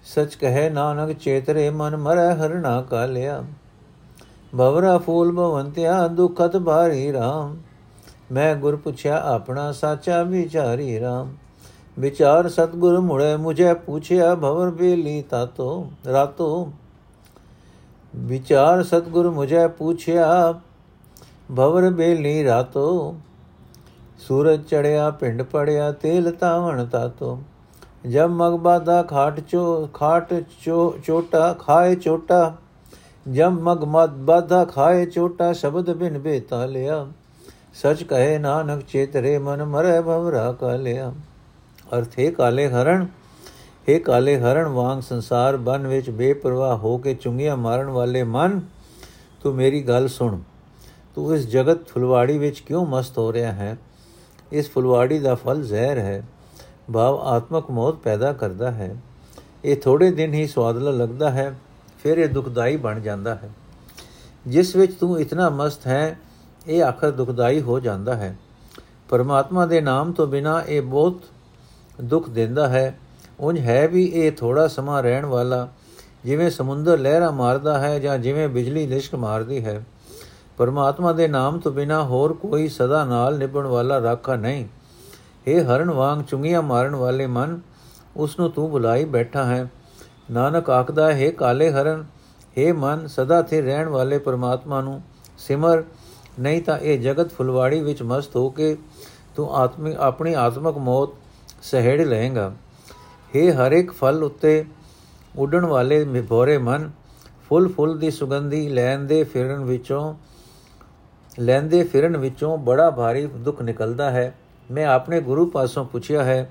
[0.04, 3.44] ਸਚ ਕਹੇ ਨਾਨਕ ਚੇਤਰੇ ਮਨ ਮਰੈ ਹਰਣਾ ਕਾਲਿਆ।
[4.58, 7.56] ਭਵਰਾ ਫੂਲ ਭਵੰਤਿਆ ਦੁਖਤ ਭਾਰੀ RAM
[8.32, 11.26] ਮੈਂ ਗੁਰ ਪੁੱਛਿਆ ਆਪਣਾ ਸਾਚਾ ਵਿਚਾਰੀ RAM
[11.98, 16.70] ਵਿਚਾਰ ਸਤਗੁਰ ਮੁੜੇ ਮੁਝੇ ਪੁੱਛਿਆ ਭਵਰ ਬੇਲੀ ਤਾਤੋ ਰਾਤੋ
[18.14, 20.52] ਵਿਚਾਰ ਸਤਗੁਰ ਮੁਝੇ ਪੁੱਛਿਆ
[21.52, 23.14] ਭਵਰ ਬੇਲੀ ਰਾਤੋ
[24.18, 27.38] ਸੂਰਜ ਚੜਿਆ ਪਿੰਡ ਪੜਿਆ ਤੇਲ ਤਾਵਣ ਤਾਤੋ
[28.06, 32.52] ਜਬ ਮਗਬਾਦਾ ਖਾਟ ਚੋ ਖਾਟ ਚੋ ਚੋਟਾ ਖਾਏ ਚੋਟਾ
[33.28, 37.06] ਜਬ ਮਗ ਮਦ ਬਾਧਾ ਖਾਏ ਚੋਟਾ ਸ਼ਬਦ ਬਿਨ ਬੇਤਾ ਲਿਆ
[37.74, 41.12] ਸਚ ਕਹੇ ਨਾਨਕ ਚੇਤਰੇ ਮਨ ਮਰੈ ਭਵਰਾ ਕਾ ਲਿਆ
[41.96, 43.06] ਅਰਥੇ ਕਾਲੇ ਹਰਣ
[43.88, 48.60] हे ਕਾਲੇ ਹਰਣ, ਵਾਂਗ ਸੰਸਾਰ ਬਨ ਵਿੱਚ ਬੇਪਰਵਾਹ ਹੋ ਕੇ ਚੁੰਗੀਆਂ ਮਾਰਨ ਵਾਲੇ ਮਨ,
[49.42, 50.38] ਤੂੰ ਮੇਰੀ ਗੱਲ ਸੁਣ।
[51.14, 53.76] ਤੂੰ ਇਸ ਜਗਤ ਫੁਲਵਾੜੀ ਵਿੱਚ ਕਿਉਂ ਮਸਤ ਹੋ ਰਿਹਾ ਹੈ?
[54.52, 56.22] ਇਸ ਫੁਲਵਾੜੀ ਦਾ ਫਲ ਜ਼ਹਿਰ ਹੈ,
[56.92, 58.96] ਭਾਵ ਆਤਮਕ ਮੌਤ ਪੈਦਾ ਕਰਦਾ ਹੈ।
[59.64, 61.54] ਇਹ ਥੋੜੇ ਦਿਨ ਹੀ ਸਵਾਦਲਾ ਲੱਗਦਾ ਹੈ,
[62.02, 63.50] ਫਿਰ ਇਹ ਦੁਖਦਾਈ ਬਣ ਜਾਂਦਾ ਹੈ।
[64.46, 66.18] ਜਿਸ ਵਿੱਚ ਤੂੰ ਇਤਨਾ ਮਸਤ ਹੈ,
[66.66, 68.36] ਇਹ ਆਖਰ ਦੁਖਦਾਈ ਹੋ ਜਾਂਦਾ ਹੈ।
[69.08, 71.20] ਪਰਮਾਤਮਾ ਦੇ ਨਾਮ ਤੋਂ ਬਿਨਾ ਇਹ ਬਹੁਤ
[72.00, 72.98] ਦੁੱਖ ਦਿੰਦਾ ਹੈ।
[73.40, 75.68] ਉੰਜ ਹੈ ਵੀ ਇਹ ਥੋੜਾ ਸਮਾਂ ਰਹਿਣ ਵਾਲਾ,
[76.24, 79.84] ਜਿਵੇਂ ਸਮੁੰਦਰ ਲਹਿਰਾਂ ਮਾਰਦਾ ਹੈ ਜਾਂ ਜਿਵੇਂ ਬਿਜਲੀ ਲਿਸ਼ਕ ਮਾਰਦੀ ਹੈ।
[80.56, 84.66] ਪਰਮਾਤਮਾ ਦੇ ਨਾਮ ਤੋਂ ਬਿਨਾ ਹੋਰ ਕੋਈ ਸਦਾ ਨਾਲ ਨਿਭਣ ਵਾਲਾ ਰਾਖਾ ਨਹੀਂ।
[85.46, 87.60] ਇਹ ਹਰਨ ਵਾਂਗ ਚੁੰਗੀਆਂ ਮਾਰਨ ਵਾਲੇ ਮਨ
[88.16, 89.66] ਉਸ ਨੂੰ ਤੂੰ ਬੁਲਾਈ ਬੈਠਾ ਹੈ।
[90.30, 92.04] ਨਾਨਕ ਆਖਦਾ ਹੈ ਕਾਲੇ ਹਰਨ
[92.58, 95.00] हे ਮਨ, ਸਦਾ ਤੇ ਰਹਿਣ ਵਾਲੇ ਪਰਮਾਤਮਾ ਨੂੰ
[95.38, 95.84] ਸਿਮਰ।
[96.40, 98.76] ਨਹੀਂ ਤਾਂ ਇਹ ਜਗਤ ਫੁਲਵਾੜੀ ਵਿੱਚ ਮਸਤ ਹੋ ਕੇ
[99.36, 101.08] ਤੂੰ ਆਤਮਿਕ ਆਪਣੀ ਆਤਮਕ ਮੌਤ
[101.62, 102.52] ਸਹਿੜ ਲਏਗਾ
[103.36, 104.64] हे ਹਰ ਇੱਕ ਫਲ ਉੱਤੇ
[105.36, 106.90] ਉੱਡਣ ਵਾਲੇ ਮਿਭੋਰੇ ਮਨ,
[107.48, 110.14] ਫੁੱਲ ਫੁੱਲ ਦੀ ਸੁਗੰਧੀ ਲੈਂਦੇ ਫਿਰਨ ਵਿੱਚੋਂ,
[111.40, 114.34] ਲੈਂਦੇ ਫਿਰਨ ਵਿੱਚੋਂ ਬੜਾ ਭਾਰੀ ਦੁੱਖ ਨਿਕਲਦਾ ਹੈ।
[114.70, 116.50] ਮੈਂ ਆਪਣੇ ਗੁਰੂ ਪਾਸੋਂ ਪੁੱਛਿਆ ਹੈ,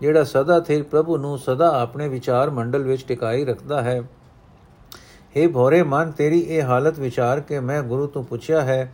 [0.00, 4.02] ਜਿਹੜਾ ਸਦਾ ਥੇ ਪ੍ਰਭੂ ਨੂੰ ਸਦਾ ਆਪਣੇ ਵਿਚਾਰ ਮੰਡਲ ਵਿੱਚ ਟਿਕਾਈ ਰੱਖਦਾ ਹੈ।
[5.36, 8.92] हे ਭੋਰੇ ਮਨ, ਤੇਰੀ ਇਹ ਹਾਲਤ ਵਿਚਾਰ ਕੇ ਮੈਂ ਗੁਰੂ ਤੋਂ ਪੁੱਛਿਆ ਹੈ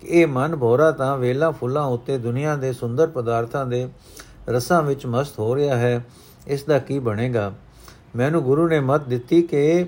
[0.00, 3.88] ਕਿ ਇਹ ਮਨ ਭੋਰਾ ਤਾਂ ਵੇਲਾ ਫੁੱਲਾਂ ਉੱਤੇ ਦੁਨੀਆ ਦੇ ਸੁੰਦਰ ਪਦਾਰਥਾਂ ਦੇ
[4.48, 6.04] ਰਸਾਂ ਵਿੱਚ ਮਸਤ ਹੋ ਰਿਹਾ ਹੈ
[6.46, 7.54] ਇਸ ਦਾ ਕੀ ਬਣੇਗਾ?
[8.16, 9.86] ਮੈਨੂੰ ਗੁਰੂ ਨੇ ਮਤ ਦਿੱਤੀ ਕਿ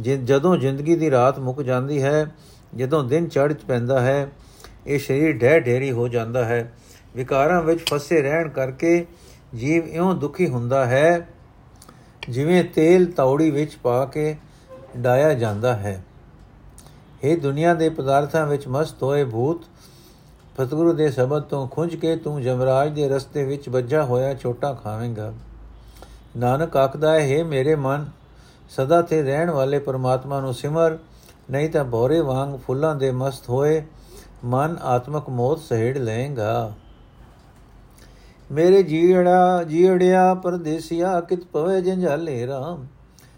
[0.00, 2.34] ਜਦੋਂ ਜ਼ਿੰਦਗੀ ਦੀ ਰਾਤ ਮੁੱਕ ਜਾਂਦੀ ਹੈ,
[2.76, 4.30] ਜਦੋਂ ਦਿਨ ਚੜ੍ਹ ਪੈਂਦਾ ਹੈ,
[4.86, 6.72] ਇਹ ਸਰੀਰ ਢਹਿ ਢੇਰੀ ਹੋ ਜਾਂਦਾ ਹੈ।
[7.16, 9.06] ਵਿਕਾਰਾਂ ਵਿੱਚ ਫਸੇ ਰਹਿਣ ਕਰਕੇ
[9.54, 11.28] ਜੀਵ ਇਉਂ ਦੁਖੀ ਹੁੰਦਾ ਹੈ,
[12.28, 14.36] ਜਿਵੇਂ ਤੇਲ ਤੌੜੀ ਵਿੱਚ ਪਾ ਕੇ
[14.96, 16.04] ਡਾਇਆ ਜਾਂਦਾ ਹੈ।
[17.24, 19.64] ਇਹ ਦੁਨੀਆ ਦੇ ਪਦਾਰਥਾਂ ਵਿੱਚ ਮਸਤ ਹੋਏ ਭੂਤ
[20.56, 25.32] ਫਤਗੁਰੂ ਦੇ ਸ਼ਬਦ ਤੋਂ ਖੁੰਝ ਕੇ ਤੂੰ ਜਮਰਾਜ ਦੇ ਰਸਤੇ ਵਿੱਚ ਵੱਜਾ ਹੋਇਆ ਛੋਟਾ ਖਾਵੇਂਗਾ।
[26.36, 28.06] ਨਾਨਕ ਆਖਦਾ ਹੈ ਮੇਰੇ ਮਨ,
[28.70, 30.98] ਸਦਾ ਤੇ ਰਹਿਣ ਵਾਲੇ ਪਰਮਾਤਮਾ ਨੂੰ ਸਿਮਰ,
[31.50, 33.82] ਨਹੀਂ ਤਾਂ ਭੋਰੇ ਵਾਂਗ ਫੁੱਲਾਂ ਦੇ ਮਸਤ ਹੋਏ
[34.44, 36.72] ਮਨ ਆਤਮਕ ਮੋਤ ਸਹਿੜ ਲਏਗਾ।
[38.52, 42.86] ਮੇਰੇ ਜੀੜਾ, ਜੀੜਿਆ ਪਰਦੇਸੀਆ, ਕਿਤ ਪਵੇ ਜੰਜਾਲੇ ਰਾਮ।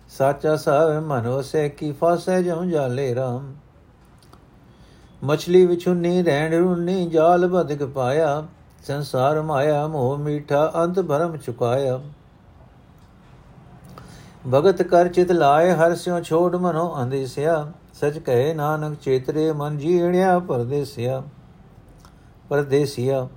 [0.09, 3.55] ਸਾਚਾ ਸਾਹਿਬ ਮਨ ਵਸੇ ਕੀ ਫਾਸੇ ਜਉ ਜਾਲੇ ਰਾਮ।
[5.27, 8.47] ਮਛਲੀ ਵਿਛੁੰਨੀ ਰਹਿਣ ਰੁੰਨੀ ਜਾਲ ਬਦਕ ਪਾਇਆ,
[8.87, 12.01] ਸੰਸਾਰ ਮਾਇਆ ਮੋਹ ਮੀਠਾ ਅੰਤ ਭਰਮ ਚੁਕਾਇਆ।
[14.53, 20.39] ਭਗਤ ਕਰ ਚਿਤ ਲਾਏ, ਹਰ ਸਿਓ ਛੋੜ ਮਨੋ ਅੰਦੇਸਿਆ ਸਚ ਕਹੇ ਨਾਨਕ, ਚੇਤਰੇ ਮਨ ਜੀੜਿਆ
[20.39, 21.23] ਪਰਦੇਸਿਆ
[22.49, 23.29] ਪਰਦੇਸਿਆ।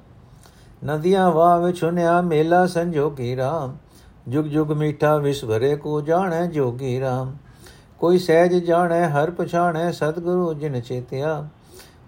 [0.86, 3.77] ਨਦੀਆਂ ਵਾਹ ਵਿਛੁਨਿਆ ਮੇਲਾ ਸੰਜੋਗੀ ਰਾਮ।
[4.27, 7.36] ਜੁਗ ਜੁਗ ਮੀਠਾ ਵਿਸ ਭਰੇ, ਕੋ ਜਾਣੈ ਜੋਗੀ ਰਾਮ।
[8.00, 11.48] ਕੋਈ ਸਹਿਜ ਜਾਣੈ, ਹਰ ਪਛਾਣੈ, ਸਤਿਗੁਰੂ ਜਿਨ ਚੇਤਿਆ।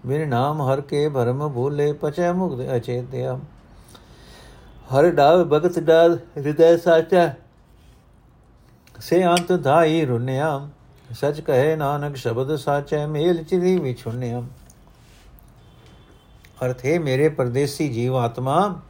[0.06, 3.40] ਬਿਨ ਨਾਮ ਹਰ ਕੇ ਭਰਮ ਭੂਲੇ ਪਚੈ ਮੁਕਤ ਅਚੇਤਿਆ।
[4.94, 7.34] ਹਰ ਡਾਵ ਭਗਤ ਡਾਲ ਹਿਰਦੈ ਸਾਚਾ।
[9.00, 10.68] ਸੇ ਅੰਤ ਧਾਈ ਰੁਨਿਆ।
[11.12, 14.42] ਸਚ ਕਹੇ ਨਾਨਕ ਸ਼ਬਦ ਸਾਚੈ, ਮੇਲ ਚਿਰੀ ਵਿਛੁਨਿਆ।
[16.64, 18.80] ਅਰਥ ਹੈ, ਮੇਰੇ ਪਰਦੇਸੀ ਜੀਵ ਆਤਮਾ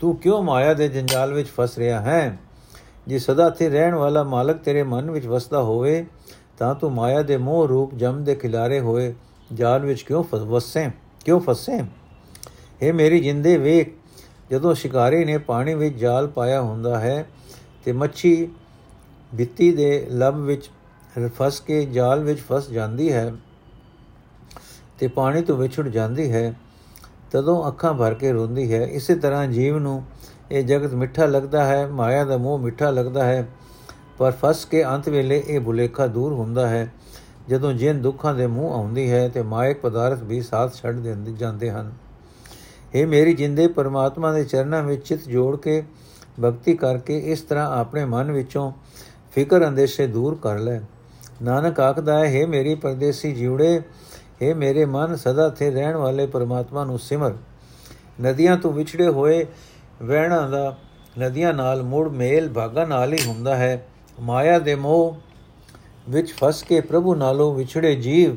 [0.00, 2.38] ਤੂੰ ਕਿਉਂ ਮਾਇਆ ਦੇ ਜੰਜਾਲ ਵਿੱਚ ਫਸ ਰਿਹਾ ਹੈ?
[3.08, 6.06] ਜੇ ਸਦਾ ਤੇ ਰਹਿਣ ਵਾਲਾ ਮਾਲਕ ਤੇਰੇ ਮਨ ਵਿੱਚ ਵਸਦਾ ਹੋਵੇ,
[6.58, 9.14] ਤਾਂ ਤੂੰ ਮਾਇਆ ਦੇ ਮੋਹ ਰੂਪ ਜਮ ਦੇ ਖਿਲਾਰੇ ਹੋਏ।
[9.52, 10.88] ਜਾਲ ਵਿੱਚ ਕਿਉਂ ਫਸੇ
[11.24, 11.80] ਕਿਉਂ ਫਸੇ?
[12.82, 13.92] ਇਹ ਮੇਰੀ ਜਿੰਦੇ, ਵੇਖ,
[14.50, 17.26] ਜਦੋਂ ਸ਼ਿਕਾਰੀ ਨੇ ਪਾਣੀ ਵਿੱਚ ਜਾਲ ਪਾਇਆ ਹੁੰਦਾ ਹੈ
[17.84, 18.48] ਤੇ ਮੱਛੀ
[19.34, 20.70] ਬਿੱਤੀ ਦੇ ਲਬ ਵਿੱਚ
[21.36, 23.32] ਫਸ ਕੇ ਜਾਲ ਵਿੱਚ ਫਸ ਜਾਂਦੀ ਹੈ
[24.98, 26.52] ਤੇ ਪਾਣੀ ਤੋਂ ਵਿਛੜ ਜਾਂਦੀ ਹੈ,
[27.30, 30.02] ਤਦੋਂ ਅੱਖਾਂ ਭਰ ਕੇ ਰੋਂਦੀ ਹੈ। ਇਸੇ ਤਰ੍ਹਾਂ ਜੀਵ ਨੂੰ
[30.50, 33.46] ਇਹ ਜਗਤ ਮਿੱਠਾ ਲੱਗਦਾ ਹੈ, ਮਾਇਆ ਦਾ ਮੋਹ ਮਿੱਠਾ ਲੱਗਦਾ ਹੈ,
[34.18, 36.92] ਪਰ ਫਸ ਕੇ ਅੰਤ ਵੇਲੇ ਇਹ ਭੁਲੇਖਾ ਦੂਰ ਹੁੰਦਾ ਹੈ।
[37.50, 41.70] ਜਦੋਂ ਜਿਨ ਦੁੱਖਾਂ ਦੇ ਮੂੰਹ ਆਉਂਦੀ ਹੈ ਤੇ ਮਾਇਕ ਪਦਾਰਥ ਵੀ ਸਾਥ ਛੱਡ ਦਿੰਦੇ, ਜਾਂਦੇ
[41.70, 41.92] ਹਨ।
[42.94, 45.82] ਇਹ ਮੇਰੀ ਜਿੰਦੇ, ਪਰਮਾਤਮਾ ਦੇ ਚਰਨਾਂ ਵਿੱਚ ਚਿਤ ਜੋੜ ਕੇ
[46.44, 48.72] ਭਗਤੀ ਕਰਕੇ ਇਸ ਤਰ੍ਹਾਂ ਆਪਣੇ ਮਨ ਵਿੱਚੋਂ
[49.34, 50.80] ਫਿਕਰ ਅੰਦੇਸ਼ੇ ਦੂਰ ਕਰ ਲੈ।
[51.42, 53.82] ਨਾਨਕ ਆਖਦਾ ਹੈ ਮੇਰੀ ਪਰਦੇਸੀ ਜੀਵੜੇ
[54.42, 57.34] हे ਮੇਰੇ ਮਨ ਸਦਾ ਥੇ ਰਹਿਣ ਵਾਲੇ ਪਰਮਾਤਮਾ ਨੂੰ ਸਿਮਰ।
[58.22, 59.46] ਨਦੀਆਂ ਤੋਂ ਵਿਛੜੇ ਹੋਏ
[60.02, 60.76] ਵਹਿਣਾ ਦਾ,
[61.18, 63.86] ਨਦੀਆਂ ਨਾਲ ਮੁੜ ਮੇਲ ਭਾਗਾ ਨਾਲ ਹੀ ਹੁੰਦਾ ਹੈ।
[64.20, 65.16] ਮਾਇਆ ਦੇ ਮੋਹ
[66.10, 68.36] ਵਿੱਚ ਫਸ ਕੇ ਪ੍ਰਭੂ ਨਾਲੋਂ ਵਿਛੜੇ ਜੀਵ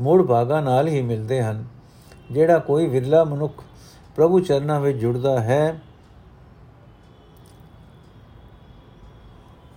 [0.00, 1.64] ਮੁੜ ਭਾਗਾ ਨਾਲ ਹੀ ਮਿਲਦੇ ਹਨ।
[2.30, 3.62] ਜਿਹੜਾ ਕੋਈ ਵਿਰਲਾ ਮਨੁੱਖ
[4.16, 5.80] ਪ੍ਰਭੂ ਚਰਨਾਂ ਵਿੱਚ ਜੁੜਦਾ ਹੈ,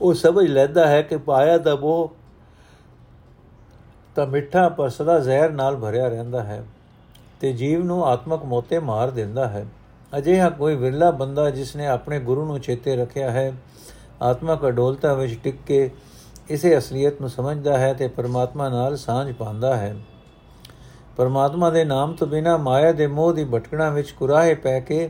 [0.01, 2.11] ਉਹ ਸਮਝ ਲੈਂਦਾ ਹੈ ਕਿ ਪਾਇਆ ਦਾ ਮੋਹ
[4.15, 6.63] ਤਾਂ ਮਿੱਠਾ ਪਰ ਸਦਾ ਜ਼ਹਿਰ ਨਾਲ ਭਰਿਆ ਰਹਿੰਦਾ ਹੈ
[7.39, 9.65] ਤੇ ਜੀਵ ਨੂੰ ਆਤਮਕ ਮੋਤੇ ਮਾਰ ਦਿੰਦਾ ਹੈ।
[10.17, 13.53] ਅਜਿਹਾ ਕੋਈ ਵਿਰਲਾ ਬੰਦਾ ਜਿਸ ਨੇ ਆਪਣੇ ਗੁਰੂ ਨੂੰ ਚੇਤੇ ਰੱਖਿਆ ਹੈ,
[14.21, 15.89] ਆਤਮਕ ਅਡੋਲਤਾ ਵਿੱਚ ਟਿਕ ਕੇ
[16.51, 19.95] ਇਸੇ ਅਸਲੀਅਤ ਨੂੰ ਸਮਝਦਾ ਹੈ ਤੇ ਪਰਮਾਤਮਾ ਨਾਲ ਸਾਂਝ ਪਾਉਂਦਾ ਹੈ।
[21.17, 25.09] ਪਰਮਾਤਮਾ ਦੇ ਨਾਮ ਤੋਂ ਬਿਨਾ ਮਾਇਆ ਦੇ ਮੋਹ ਦੀ ਭਟਕਣਾ ਵਿੱਚ ਕੁਰਾਹੇ ਪੈ ਕੇ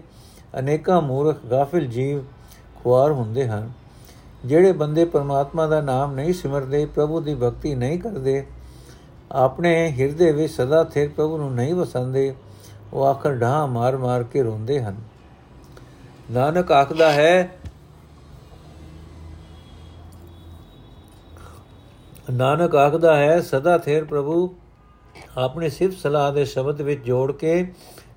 [0.60, 2.24] ਅਨੇਕਾਂ ਮੂਰਖ ਗਾਫਿਲ ਜੀਵ
[2.76, 3.72] ਖੁਆਰ ਹੁੰਦੇ ਹਨ।
[4.46, 8.46] ਜਿਹੜੇ ਬੰਦੇ ਪਰਮਾਤਮਾ ਦਾ ਨਾਮ ਨਹੀਂ ਸਿਮਰਦੇ, ਪ੍ਰਭੂ ਦੀ ਭਗਤੀ ਨਹੀਂ ਕਰਦੇ,
[9.32, 12.34] ਆਪਣੇ ਹਿਰਦੇ ਵਿੱਚ ਸਦਾ ਥਿਰ ਪ੍ਰਭੂ ਨੂੰ ਨਹੀਂ ਵਸੰਦੇ,
[12.94, 14.96] ਉਹ ਆਖਰ ਢਾਹ ਮਾਰ ਮਾਰ ਕੇ ਰੋਂਦੇ ਹਨ।
[16.32, 17.56] ਨਾਨਕ ਆਖਦਾ ਹੈ
[22.30, 24.56] ਨਾਨਕ ਆਖਦਾ ਹੈ, ਸਦਾ ਥਿਰ ਪ੍ਰਭੂ,
[25.38, 27.74] ਆਪਣੇ ਸਿਫਤ ਸਲਾਹ ਦੇ ਸ਼ਬਦ ਵਿੱਚ ਜੋੜ ਕੇ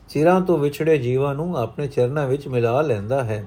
[0.08, 3.44] ਚਿਰਾਂ ਤੋਂ ਵਿਛੜੇ ਜੀਵਾਂ ਨੂੰ ਆਪਣੇ ਚਰਨਾਂ ਵਿੱਚ ਮਿਲਾ ਲੈਂਦਾ ਹੈ।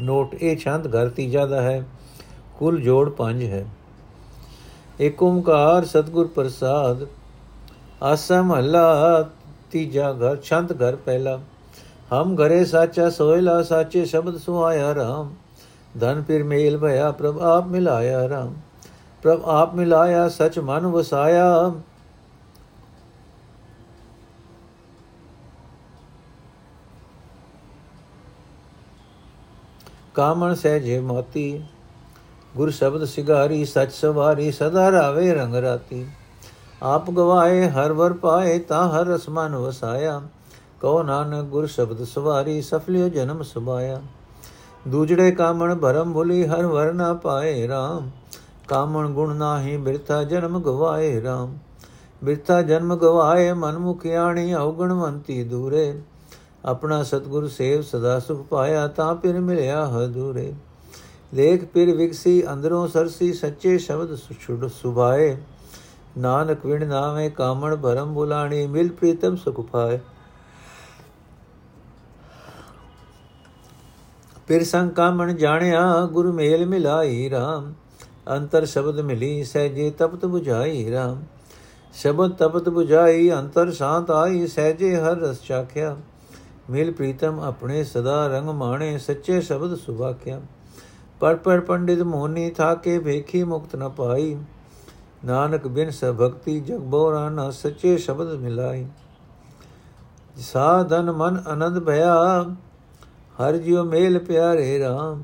[0.00, 1.84] ਨੋਟ, ਇਹ ਛੰਦ ਘਰ ਤੀਜਾ ਦਾ ਹੈ,
[2.58, 3.66] ਕੁੱਲ ਜੋੜ ਪੰਜ ਹੈ।
[5.00, 7.06] ਏਕ ਓੰਕਾਰ ਸਤਗੁਰ ਪ੍ਰਸਾਦ,
[8.02, 9.30] ਆਸਾ ਮਹਲਾ
[9.70, 11.38] ਤੀਜਾ ਘਰ, ਛੰਦ ਘਰ ਪਹਿਲਾ।
[12.12, 15.34] ਹਮ ਘਰੇ ਸਾਚਾ ਸੋਇਲਾ ਸਾਚੇ ਸ਼ਬਦ ਸੁਆਇਆ ਰਾਮ।
[16.00, 18.54] ਧਨ ਫਿਰ ਮੇਲ ਭਇਆ ਪ੍ਰਭ, ਆਪ ਮਿਲਾਇਆ ਰਾਮ।
[19.22, 21.72] ਪ੍ਰਭ ਆਪ ਮਿਲਾਇਆ, ਸਚ ਮਨ ਵਸਾਇਆ।
[30.14, 31.64] ਕਾਮਣ ਸਹਿਜੇ ਮੋਤੀ,
[32.56, 36.06] ਗੁਰ ਸ਼ਬਦ ਸਿਗਾਰੀ, ਸਚ ਸਵਾਰੀ, ਸਦਾ ਰਾਵੇ ਰੰਗ ਰਾਤੀ।
[36.82, 40.22] ਆਪ ਗਵਾਏ, ਹਰ ਵਰ ਪਾਏ, ਤਾਂ ਹਰ ਰਸਮਨ ਵਸਾਇਆ।
[40.80, 44.02] ਕੋ ਨਾਨਕ ਗੁਰ ਸ਼ਬਦ ਸਵਾਰੀ ਸਫਲਿਓ ਜਨਮ ਸੁਭਾਇਆ।
[44.88, 48.10] ਦੂਜੜੇ ਕਾਮਣ ਭਰਮ ਭੁਲੀ, ਹਰ ਵਰ ਨਾ ਪਾਏ RAM
[48.68, 51.58] ਕਾਮਣ ਗੁਣ ਨਾਹੀ ਬਿਰਥਾ ਜਨਮ ਗਵਾਏ RAM
[52.24, 56.00] ਬਿਰਥਾ ਜਨਮ ਗਵਾਏ ਮਨ ਮੁਖਿਆਣੀ ਔਗਣਵੰਤੀ ਦੂਰੇ।
[56.64, 60.52] ਆਪਣਾ ਸਤਗੁਰ ਸੇਵ ਸਦਾ ਸੁਖ ਪਾਇਆ ਤਾਂ ਫਿਰ ਮਿਲਿਆ ਹਦੂਰੇ
[61.34, 65.36] ਲੇਖ ਫਿਰ ਵਿਗਸੀ ਅੰਦਰੋਂ ਸਰਸੀ ਸੱਚੇ ਸ਼ਬਦ ਸੁਛੁੜ ਸੁਭਾਏ।
[66.18, 69.98] ਨਾਨਕ ਵਿਣ ਨਾਵੇਂ ਕਾਮਣ ਭਰਮ ਬੁਲਾਣੀ ਮਿਲ ਪ੍ਰੀਤਮ ਸੁਖ ਪਾਏ।
[74.48, 77.72] ਫਿਰ ਸੰਗ ਕਾਮਣ ਜਾਣਿਆ ਗੁਰ ਮੇਲ ਮਿਲਾਈ RAM
[78.28, 81.16] ਅੰਤਰ ਸ਼ਬਦ ਮਿਲੀ ਸਹਿਜੇ ਤਪਤ 부ਝਾਈ RAM
[81.92, 85.96] ਸ਼ਬਦ ਤਪਤ 부ਝਾਈ ਅੰਤਰ ਸ਼ਾਂਤ ਆਈ, ਸਹਿਜੇ ਹਰ ਰਸ ਚਾਖਿਆ।
[86.70, 90.40] ਮਿਲ ਪ੍ਰੀਤਮ ਆਪਣੇ ਸਦਾ ਰੰਗ ਮਾਣੇ, ਸੱਚੇ ਸ਼ਬਦ ਸੁਭਾਖਿਆ
[91.20, 94.36] ਪਰ ਪਰ ਪੰਡਿਤ ਮੋਹਨੀ ਥਾਕੇ, ਵੇਖੀ ਮੁਕਤ ਨ ਪਾਈ।
[95.24, 98.86] ਨਾਨਕ ਬਿਨ ਸ ਭਗਤੀ ਜਗ ਬੋਰਾ ਨ ਸੱਚੇ ਸ਼ਬਦ ਮਿਲਾਈ।
[100.36, 102.42] ਸਾਧਨ ਮਨ ਆਨੰਦ ਭਇਆ,
[103.40, 105.22] ਹਰ ਜਿਉ ਮੇਲ ਪਿਆਰੇ RAM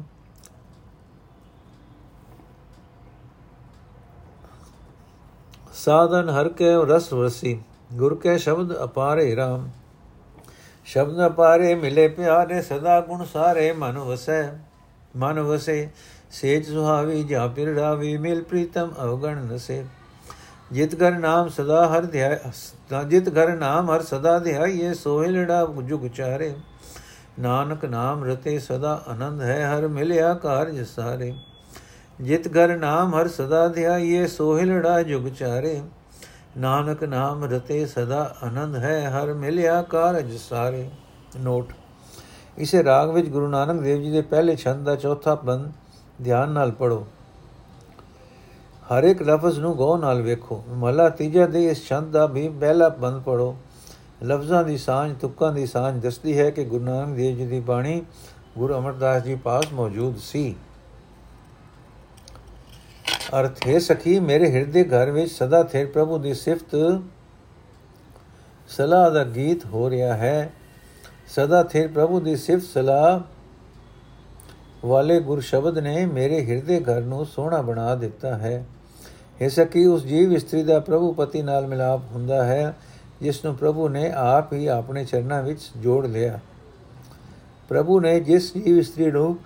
[5.78, 7.60] ਸਾਧਨ ਹਰ ਕੇ ਰਸ ਵਸੀ
[7.92, 9.68] ਗੁਰ ਕੇ ਸ਼ਬਦ ਅਪਾਰੇ RAM
[10.86, 14.42] ਸ਼ਬਦ ਅਪਾਰੇ ਮਿਲੇ ਪਿਆਰੇ, ਸਦਾ ਗੁਣ ਸਾਰੇ ਮਨ ਵਸੈ,
[15.16, 15.88] ਮਨ ਵਸੇ।
[16.30, 19.84] ਸੇਜ ਸੁਹਾਵੀ ਜਾ ਪਿਰ ਰਾਵੀ ਮਿਲ ਪ੍ਰੀਤਮ ਅਵਗਣ ਨਸੇ।
[20.72, 22.36] ਜਿਤ ਘਰ ਨਾਮ ਸਦਾ ਹਰ ਧਿਆਇ
[23.06, 26.54] ਜਿਤ ਘਰ ਨਾਮ ਹਰ ਸਦਾ ਧਿਆਈਏ, ਸੋਹਿ ਲੜਾ ਜੁਗ ਚਾਰੇ।
[27.38, 31.32] ਨਾਨਕ ਨਾਮ ਰਤੇ ਸਦਾ ਆਨੰਦ ਹੈ, ਹਰ ਮਿਲਿਆ ਕਾਰਜ ਸਾਰੇ।
[32.20, 35.80] ਜਿਤ ਘਰ ਨਾਮ ਹਰ ਸਦਾ ਧਿਆਈਏ ਸੋਹਿ ਲੜਾ ਜੁਗ ਚਾਰੇ।
[36.56, 40.88] ਨਾਨਕ ਨਾਮ ਰਤੇ ਸਦਾ ਆਨੰਦ ਹੈ, ਹਰ ਮਿਲਿਆ ਕਾਰਜ ਸਾਰੇ।
[41.40, 41.72] ਨੋਟ।
[42.58, 45.72] ਇਸੇ ਰਾਗ ਵਿੱਚ ਗੁਰੂ ਨਾਨਕ ਦੇਵ ਜੀ ਦੇ ਪਹਿਲੇ ਛੰਦ ਦਾ ਚੌਥਾ ਬੰਦ
[46.24, 47.06] ਧਿਆਨ ਨਾਲ ਪੜੋ
[48.88, 52.88] ਹਰ ਇੱਕ ਲਫ਼ਜ਼ ਨੂੰ ਗੌਰ ਨਾਲ ਵੇਖੋ। ਮਹਲਾ ਤੀਜਾ ਦੇ ਇਸ ਛੰਦ ਦਾ ਵੀ ਪਹਿਲਾ
[52.88, 53.56] ਬੰਦ ਪੜੋ
[54.24, 58.02] ਲਫ਼ਜ਼ਾਂ ਦੀ ਸਾਂਝ, ਤੁਕਾਂ ਦੀ ਸਾਂਝ ਦੱਸਦੀ ਹੈ ਕਿ ਗੁਰੂ ਨਾਨਕ ਦੇਵ ਜੀ ਦੀ ਬਾਣੀ
[58.58, 60.56] ਗੁਰੂ ਅਮਰਦਾਸ ਜੀ ਪਾਸ ਮੌਜੂਦ ਸੀ।
[63.34, 67.00] ਅਰਥ ਹੈ, ਸਖੀ, ਮੇਰੇ ਹਿਰਦੇ ਘਰ ਵਿੱਚ ਸਦਾ ਥੇ ਪ੍ਰਭੂ ਦੀ ਸਿਫਤ
[68.68, 70.52] ਸਲਾਹ ਦਾ ਗੀਤ ਹੋ ਰਿਹਾ ਹੈ।
[71.28, 73.20] ਸਦਾ ਥੇ ਪ੍ਰਭੂ ਦੀ ਸਿਫਤ ਸਲਾਹ
[74.86, 78.64] ਵਾਲੇ ਗੁਰ ਸ਼ਬਦ ਨੇ ਮੇਰੇ ਹਿਰਦੇ ਘਰ ਨੂੰ ਸੋਹਣਾ ਬਣਾ ਦਿੱਤਾ ਹੈ।
[79.40, 82.74] ਇਹ ਸਕੀ ਉਸ ਜੀਵ ਇਸਤਰੀ ਦਾ ਪ੍ਰਭੂ ਪਤੀ ਨਾਲ ਮਿਲਾਪ ਹੁੰਦਾ ਹੈ,
[83.22, 86.38] ਜਿਸ ਨੂੰ ਪ੍ਰਭੂ ਨੇ ਆਪ ਹੀ ਆਪਣੇ ਚਰਨਾਂ ਵਿੱਚ ਜੋੜ ਲਿਆ।
[87.68, 89.38] ਪ੍ਰਭੂ ਨੇ ਜਿਸ ਜੀਵ ਇਸਤਰੀ ਨੂੰ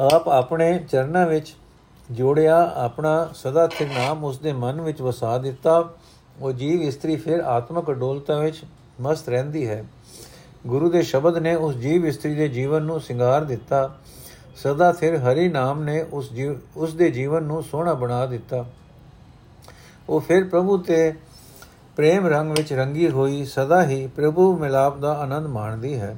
[0.00, 1.56] ਆਪ ਆਪਣੇ ਚਰਨਾਂ ਵਿੱਚ
[2.10, 5.90] ਜੋੜਿਆ, ਆਪਣਾ ਸਦਾ ਸਥਿਰ ਨਾਮ ਉਸ ਦੇ ਮਨ ਵਿੱਚ ਵਸਾ ਦਿੱਤਾ।
[6.40, 8.64] ਉਹ ਜੀਵ ਇਸਤਰੀ ਫਿਰ ਆਤਮਕ ਅਡੋਲਤਾ ਵਿੱਚ
[9.00, 9.84] ਮਸਤ ਰਹਿੰਦੀ ਹੈ।
[10.66, 13.96] ਗੁਰੂ ਦੇ ਸ਼ਬਦ ਨੇ ਉਸ ਜੀਵ ਇਸਤਰੀ ਦੇ ਜੀਵਨ ਨੂੰ ਸਿੰਗਾਰ ਦਿੱਤਾ।
[14.56, 18.64] ਸਦਾ ਫਿਰ ਹਰੀ ਨਾਮ ਨੇ ਉਸ ਜੀਵ ਉਸ ਦੇ ਜੀਵਨ ਨੂੰ ਸੋਹਣਾ ਬਣਾ ਦਿੱਤਾ।
[20.08, 21.14] ਉਹ ਫਿਰ ਪ੍ਰਭੂ ਤੇ
[21.96, 26.16] ਪ੍ਰੇਮ ਰੰਗ ਵਿੱਚ ਰੰਗੀ ਹੋਈ। ਸਦਾ ਹੀ ਪ੍ਰਭੂ ਮਿਲਾਪ ਦਾ ਆਨੰਦ ਮਾਣਦੀ ਹੈ।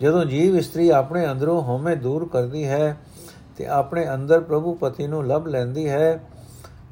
[0.00, 2.96] ਜਦੋਂ ਜੀਵ ਇਸਤਰੀ ਆਪਣੇ ਅੰਦਰੋਂ ਹਉਮੈ ਦੂਰ ਕਰਦੀ ਹੈ
[3.56, 6.20] ਤੇ ਆਪਣੇ ਅੰਦਰ ਪ੍ਰਭੂ ਪਤੀ ਨੂੰ ਲੱਭ ਲੈਂਦੀ ਹੈ,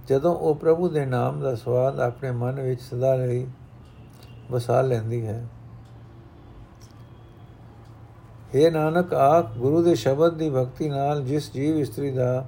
[0.08, 3.46] ਜਦੋਂ ਉਹ ਪ੍ਰਭੂ ਦੇ ਨਾਮ ਦਾ ਸਵਾਦ ਆਪਣੇ ਮਨ ਵਿੱਚ ਸਦਾ ਲਈ
[4.50, 5.46] ਵਸਾ ਲੈਂਦੀ ਹੈ।
[8.54, 12.46] हे ਨਾਨਕ, ਆਖ, ਗੁਰੂ ਦੇ ਸ਼ਬਦ ਦੀ ਭਗਤੀ ਨਾਲ ਜਿਸ ਜੀਵ ਇਸਤਰੀ ਦਾ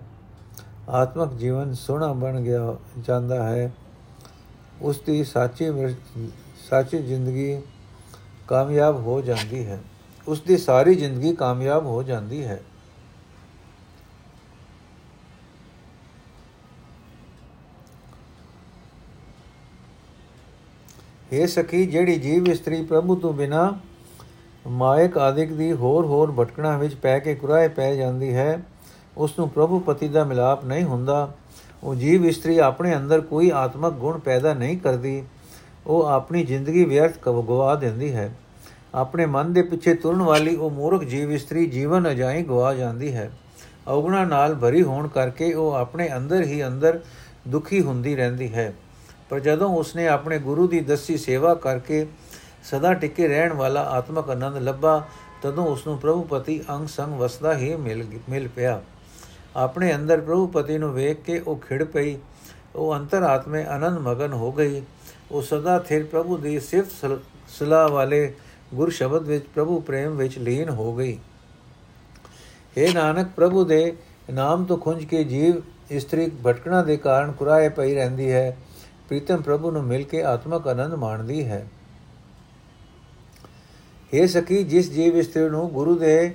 [0.89, 3.73] ਆਤਮਕ ਜੀਵਨ ਸੋਹਣਾ ਬਣ ਗਿਆ, ਜਾਂਦਾ ਹੈ,
[4.83, 5.71] ਉਸ ਦੀ ਸਾਚੀ
[6.69, 7.61] ਸਾਚੀ ਜ਼ਿੰਦਗੀ
[8.49, 9.79] ਕਾਮਯਾਬ ਹੋ ਜਾਂਦੀ ਹੈ।
[10.29, 12.63] ਉਸ ਦੀ ਸਾਰੀ ਜ਼ਿੰਦਗੀ ਕਾਮਯਾਬ ਹੋ ਜਾਂਦੀ ਹੈ।
[21.33, 23.79] ਇਹ ਸਖੀ, ਜਿਹੜੀ ਜੀਵ ਇਸਤਰੀ ਪ੍ਰਭੂ ਤੋਂ ਬਿਨਾ
[24.67, 28.63] ਮਾਇਕ ਆਦਿਕ ਦੀ ਹੋਰ ਹੋਰ ਭਟਕਣਾ ਵਿੱਚ ਪੈ ਕੇ ਕੁਰਾਏ ਪੈ ਜਾਂਦੀ ਹੈ
[29.17, 31.35] ਉਸ ਨੂੰ ਪ੍ਰਭੂ ਪਤੀ ਦਾ ਮਿਲਾਪ ਨਹੀਂ ਹੁੰਦਾ।
[31.83, 35.25] ਉਹ ਜੀਵ ਇਸਤਰੀ ਆਪਣੇ ਅੰਦਰ ਕੋਈ ਆਤਮਕ ਗੁਣ ਪੈਦਾ ਨਹੀਂ ਕਰਦੀ।
[35.87, 38.35] ਉਹ ਆਪਣੀ ਜ਼ਿੰਦਗੀ ਵਿਅਰਥ ਗਵਾ ਦਿੰਦੀ ਹੈ।
[38.95, 43.31] ਆਪਣੇ ਮਨ ਦੇ ਪਿੱਛੇ ਤੁਰਨ ਵਾਲੀ ਉਹ ਮੂਰਖ ਜੀਵ ਇਸਤਰੀ ਜੀਵਨ ਅਜਾਈ ਗਵਾ ਜਾਂਦੀ ਹੈ।
[43.89, 47.01] ਔਗਣਾ ਨਾਲ ਭਰੀ ਹੋਣ ਕਰਕੇ ਉਹ ਆਪਣੇ ਅੰਦਰ ਹੀ ਅੰਦਰ
[47.49, 48.75] ਦੁਖੀ ਹੁੰਦੀ ਰਹਿੰਦੀ ਹੈ।
[49.31, 52.07] ਪਰ ਜਦੋਂ ਉਸਨੇ ਆਪਣੇ ਗੁਰੂ ਦੀ ਦਸੀ ਸੇਵਾ ਕਰਕੇ
[52.65, 55.05] ਸਦਾ ਟਿਕੇ ਰਹਿਣ ਵਾਲਾ ਆਤਮਕ ਆਨੰਦ ਲੱਭਾ,
[55.43, 58.83] ਤਦੋਂ ਉਸ ਨੂੰ ਪ੍ਰਭੂ ਪਤੀ ਅੰਗ ਸੰਗ ਵਸਦਾ ਹੀ ਮਿਲ ਮਿਲ ਪਿਆ।
[59.57, 62.17] ਆਪਣੇ ਅੰਦਰ ਪ੍ਰਭੂ ਪਤੀ ਨੂੰ ਵੇਖ ਕੇ ਉਹ ਖਿੜ ਪਈ।
[62.75, 64.83] ਉਹ ਅੰਤਰ ਆਤਮੇ ਆਨੰਦ ਮਗਨ ਹੋ ਗਈ।
[65.31, 68.35] ਉਹ ਸਦਾ ਥਿਰ ਪ੍ਰਭੂ ਦੀ ਸਿਫਤ ਸਲਾਹ ਵਾਲੇ
[68.75, 71.19] ਗੁਰ ਸ਼ਬਦ ਵਿੱਚ ਪ੍ਰਭੂ ਪ੍ਰੇਮ ਵਿੱਚ ਲੀਨ ਹੋ ਗਈ।
[72.79, 73.97] हे ਨਾਨਕ, ਪ੍ਰਭੂ ਦੇ
[74.33, 75.55] ਨਾਮ ਤੋਂ ਖੁੰਝ ਕੇ ਜੀਵ
[75.91, 78.57] ਇਸਤਰੀ ਭਟਕਣਾ ਦੇ ਕਾਰਨ ਕੁਰਾਏ ਪਈ ਰਹਿੰਦੀ ਹੈ।
[79.09, 81.67] ਪ੍ਰੀਤਮ ਪ੍ਰਭੂ ਨੂੰ ਮਿਲ ਕੇ ਆਤਮਕ ਆਨੰਦ ਮਾਣਦੀ ਹੈ।
[84.13, 86.35] हे ਸਕੀ ਜਿਸ ਜੀਵ ਇਸਤਰੀ ਨੂੰ ਗੁਰੂ ਦੇ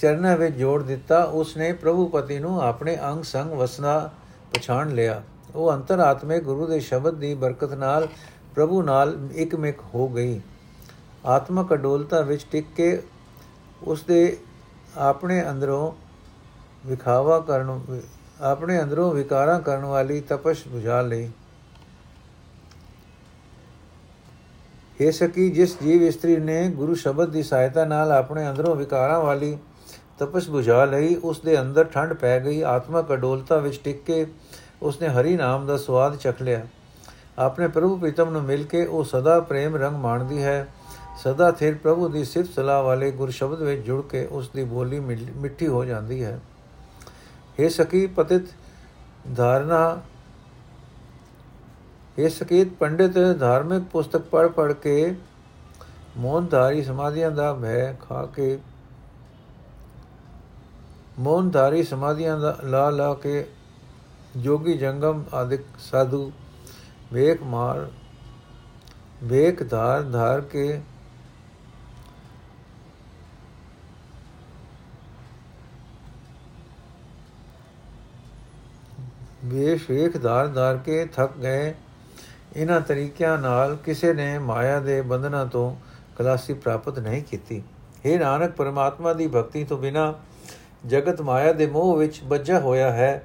[0.00, 4.10] ਚਰਨਾਂ ਵਿੱਚ ਜੋੜ ਦਿੱਤਾ, ਉਸਨੇ ਪ੍ਰਭੂ ਪਤੀ ਨੂੰ ਆਪਣੇ ਅੰਗ ਸੰਗ ਵਸਣਾ
[4.54, 5.22] ਪਛਾਣ ਲਿਆ।
[5.54, 8.08] ਉਹ ਅੰਤਰ ਆਤਮੇ ਗੁਰੂ ਦੇ ਸ਼ਬਦ ਦੀ ਬਰਕਤ ਨਾਲ
[8.54, 10.40] ਪ੍ਰਭੂ ਨਾਲ ਇਕਮਿਕ ਹੋ ਗਈ।
[11.26, 13.02] ਆਤਮਕ ਅਡੋਲਤਾ ਵਿੱਚ ਟਿਕ ਕੇ
[13.82, 14.36] ਉਸ ਦੇ
[14.96, 15.92] ਆਪਣੇ ਅੰਦਰੋਂ
[16.86, 17.80] ਵਿਖਾਵਾ ਕਰਨ,
[18.40, 21.30] ਆਪਣੇ ਅੰਦਰੋਂ ਵਿਕਾਰਾਂ ਕਰਨ ਵਾਲੀ ਤਪਸ਼ ਬੁਝਾ ਲਈ।
[25.00, 29.58] ਇਹ ਸਕੀ, ਜਿਸ ਜੀਵ ਇਸਤਰੀ ਨੇ ਗੁਰੂ ਸ਼ਬਦ ਦੀ ਸਹਾਇਤਾ ਨਾਲ ਆਪਣੇ ਅੰਦਰੋਂ ਵਿਕਾਰਾਂ ਵਾਲੀ
[30.18, 34.26] ਤਪਸ਼ ਬੁਝਾ ਲਈ ਉਸ ਦੇ ਅੰਦਰ ਠੰਡ ਪੈ ਗਈ, ਆਤਮਕ ਅਡੋਲਤਾ ਵਿੱਚ ਟਿਕ ਕੇ
[34.82, 36.66] ਉਸਨੇ ਹਰੀ ਨਾਮ ਦਾ ਸਵਾਦ ਚਖ ਲਿਆ।
[37.38, 40.66] ਆਪਣੇ ਪ੍ਰਭੂ ਪ੍ਰੀਤਮ ਨੂੰ ਮਿਲ ਕੇ ਉਹ ਸਦਾ ਪ੍ਰੇਮ ਰੰਗ ਮਾਣਦੀ ਹੈ।
[41.22, 45.00] ਸਦਾ ਥਿਰ ਪ੍ਰਭੂ ਦੀ ਸਿਫਤ ਸਲਾਹ ਵਾਲੇ ਗੁਰ ਸ਼ਬਦ ਵਿੱਚ ਜੁੜ ਕੇ ਉਸ ਦੀ ਬੋਲੀ
[45.00, 46.38] ਮਿੱਠੀ ਹੋ ਜਾਂਦੀ ਹੈ।
[47.58, 48.46] ਇਹ ਸਕੀ ਪਤਿਤ
[49.36, 50.00] ਧਾਰਨਾ
[52.18, 55.14] ਇਹ ਸਕੀਤ ਪੰਡਿਤ ਧਾਰਮਿਕ ਪੁਸਤਕ ਪੜ ਪੜ ਕੇ
[56.16, 58.58] ਮੋਨਧਾਰੀ ਸਮਾਧੀਆਂ ਦਾ ਭੈ ਖਾ ਕੇ
[61.18, 63.44] ਮੋਨਧਾਰੀ ਸਮਾਧੀਆਂ ਦਾ ਲਾ ਲਾ ਕੇ
[64.36, 66.30] ਜੋਗੀ ਜੰਗਮ ਆਦਿਕ ਸਾਧੂ
[67.12, 67.88] ਵੇਖ ਮਾਰ
[69.22, 70.80] ਵੇਖ ਧਾਰ ਧਾਰ ਕੇ
[79.44, 81.74] ਵੇਸ਼ ਵੇਖ ਧਾਰ ਧਾਰ ਕੇ ਥੱਕ ਗਏ।
[82.56, 85.74] ਇਹਨਾਂ ਤਰੀਕਿਆਂ ਨਾਲ ਕਿਸੇ ਨੇ ਮਾਇਆ ਦੇ ਬੰਧਨਾਂ ਤੋਂ
[86.18, 87.62] ਖਲਾਸੀ ਪ੍ਰਾਪਤ ਨਹੀਂ ਕੀਤੀ।
[88.06, 90.14] हे ਨਾਨਕ, ਪਰਮਾਤਮਾ ਦੀ ਭਗਤੀ ਤੋਂ ਬਿਨਾ
[90.86, 93.24] ਜਗਤ ਮਾਇਆ ਦੇ ਮੋਹ ਵਿੱਚ ਬੱਝਾ ਹੋਇਆ ਹੈ।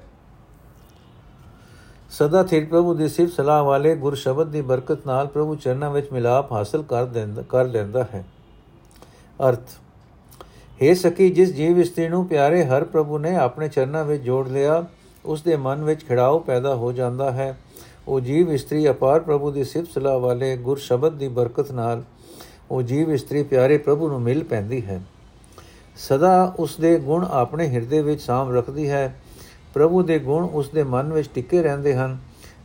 [2.10, 6.12] ਸਦਾ ਥਿਰ ਪ੍ਰਭੂ ਦੀ ਸਿਫਤ ਸਲਾਹ ਵਾਲੇ ਗੁਰ ਸ਼ਬਦ ਦੀ ਬਰਕਤ ਨਾਲ ਪ੍ਰਭੂ ਚਰਨਾਂ ਵਿੱਚ
[6.12, 8.24] ਮਿਲਾਪ ਹਾਸਲ ਕਰ ਦਿੰਦਾ, ਕਰ ਲੈਂਦਾ ਹੈ।
[9.48, 9.70] ਅਰਥ,
[10.82, 14.84] ਹੈ ਸਕੀ ਜਿਸ ਜੀਵ ਇਸਤਰੀ ਨੂੰ ਪਿਆਰੇ ਹਰ ਪ੍ਰਭੂ ਨੇ ਆਪਣੇ ਚਰਨਾਂ ਵਿੱਚ ਜੋੜ ਲਿਆ
[15.26, 17.58] ਉਸ ਦੇ ਮਨ ਵਿੱਚ ਖਿੜਾਓ ਪੈਦਾ ਹੋ ਜਾਂਦਾ ਹੈ।
[18.08, 22.02] ਉਹ ਜੀਵ ਇਸਤਰੀ ਅਪਾਰ ਪ੍ਰਭੂ ਦੀ ਸਿਫਤ ਸਲਾਹ ਵਾਲੇ ਗੁਰ ਸ਼ਬਦ ਦੀ ਬਰਕਤ ਨਾਲ
[22.70, 25.02] ਉਹ ਜੀਵ ਇਸਤਰੀ ਪਿਆਰੇ ਪ੍ਰਭੂ ਨੂੰ ਮਿਲ ਪੈਂਦੀ ਹੈ।
[25.96, 29.20] ਸਦਾ ਉਸ ਦੇ ਗੁਣ ਆਪਣੇ ਹਿਰਦੇ ਵਿੱਚ ਸਾਮ ਰੱਖਦੀ ਹੈ।
[29.74, 32.18] ਪ੍ਰਭੂ ਦੇ ਗੁਣ ਉਸ ਦੇ ਮਨ ਵਿੱਚ ਟਿਕੇ ਰਹਿੰਦੇ ਹਨ।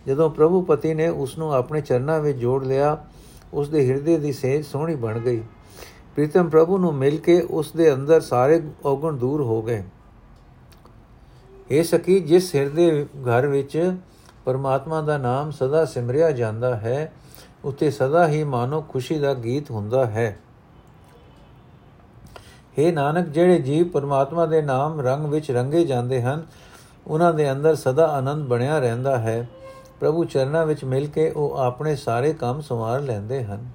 [0.08, 3.06] ਜਦੋਂ ਪ੍ਰਭੂ ਪਤੀ ਨੇ ਉਸ ਨੂੰ ਆਪਣੇ ਚਰਨਾਂ ਵਿੱਚ ਜੋੜ ਲਿਆ
[3.54, 5.40] ਉਸ ਦੇ ਹਿਰਦੇ ਦੀ ਸੇਜ ਸੋਹਣੀ ਬਣ ਗਈ।
[6.16, 9.84] ਪ੍ਰੀਤਮ ਪ੍ਰਭੂ ਨੂੰ ਮਿਲ ਕੇ ਉਸ ਦੇ ਅੰਦਰ ਸਾਰੇ ਔਗਣ ਦੂਰ ਹੋ ਗਏ।
[11.72, 13.96] ਇਹ ਸਕੀ ਜਿਸ ਹਿਰਦੇ ਘਰ ਵਿੱਚ
[14.46, 17.12] ਪਰਮਾਤਮਾ ਦਾ ਨਾਮ ਸਦਾ ਸਿਮਰਿਆ ਜਾਂਦਾ ਹੈ
[17.66, 20.40] ਉਤੇ ਸਦਾ ਹੀ ਮਾਨੋ ਖੁਸ਼ੀ ਦਾ ਗੀਤ ਹੁੰਦਾ ਹੈ।
[22.80, 26.46] हे ਨਾਨਕ, ਜਿਹੜੇ ਜੀਵ ਪਰਮਾਤਮਾ ਦੇ ਨਾਮ ਰੰਗ ਵਿੱਚ ਰੰਗੇ ਜਾਂਦੇ ਹਨ,
[27.08, 29.50] ਉਹਨਾਂ ਦੇ ਅੰਦਰ ਸਦਾ ਆਨੰਦ ਬਣਿਆ ਰਹਿੰਦਾ ਹੈ।
[30.00, 33.66] ਪ੍ਰਭੂ ਚਰਨਾਂ ਵਿੱਚ ਮਿਲ ਕੇ ਉਹ ਆਪਣੇ ਸਾਰੇ ਕੰਮ ਸੰਵਾਰ ਲੈਂਦੇ ਹਨ।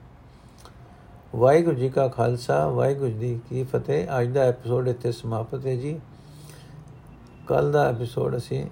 [1.37, 6.01] ਵਾਹਿਗੁਰੂ ਜੀ ਕਾ ਖਾਲਸਾ, ਵਾਹਿਗੁਰੂ ਜੀ ਕੀ ਫਤਿਹ। ਅੱਜ ਦਾ ਐਪੀਸੋਡ ਇੱਥੇ ਸਮਾਪਤ ਹੈ ਜੀ।
[7.49, 8.65] ਕੱਲ ਦਾ ਐਪੀਸੋਡ ਅਸੀਂ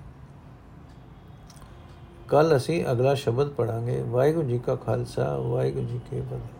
[2.28, 6.53] ਕੱਲ ਅਸੀਂ ਅਗਲਾ ਸ਼ਬਦ ਪੜਾਂਗੇ ਵਾਹਿਗੁਰੂ ਜੀ ਕਾ ਖਾਲਸਾ, ਵਾਹਿਗੁਰੂ ਜੀ ਕੀ ਫਤਿਹ।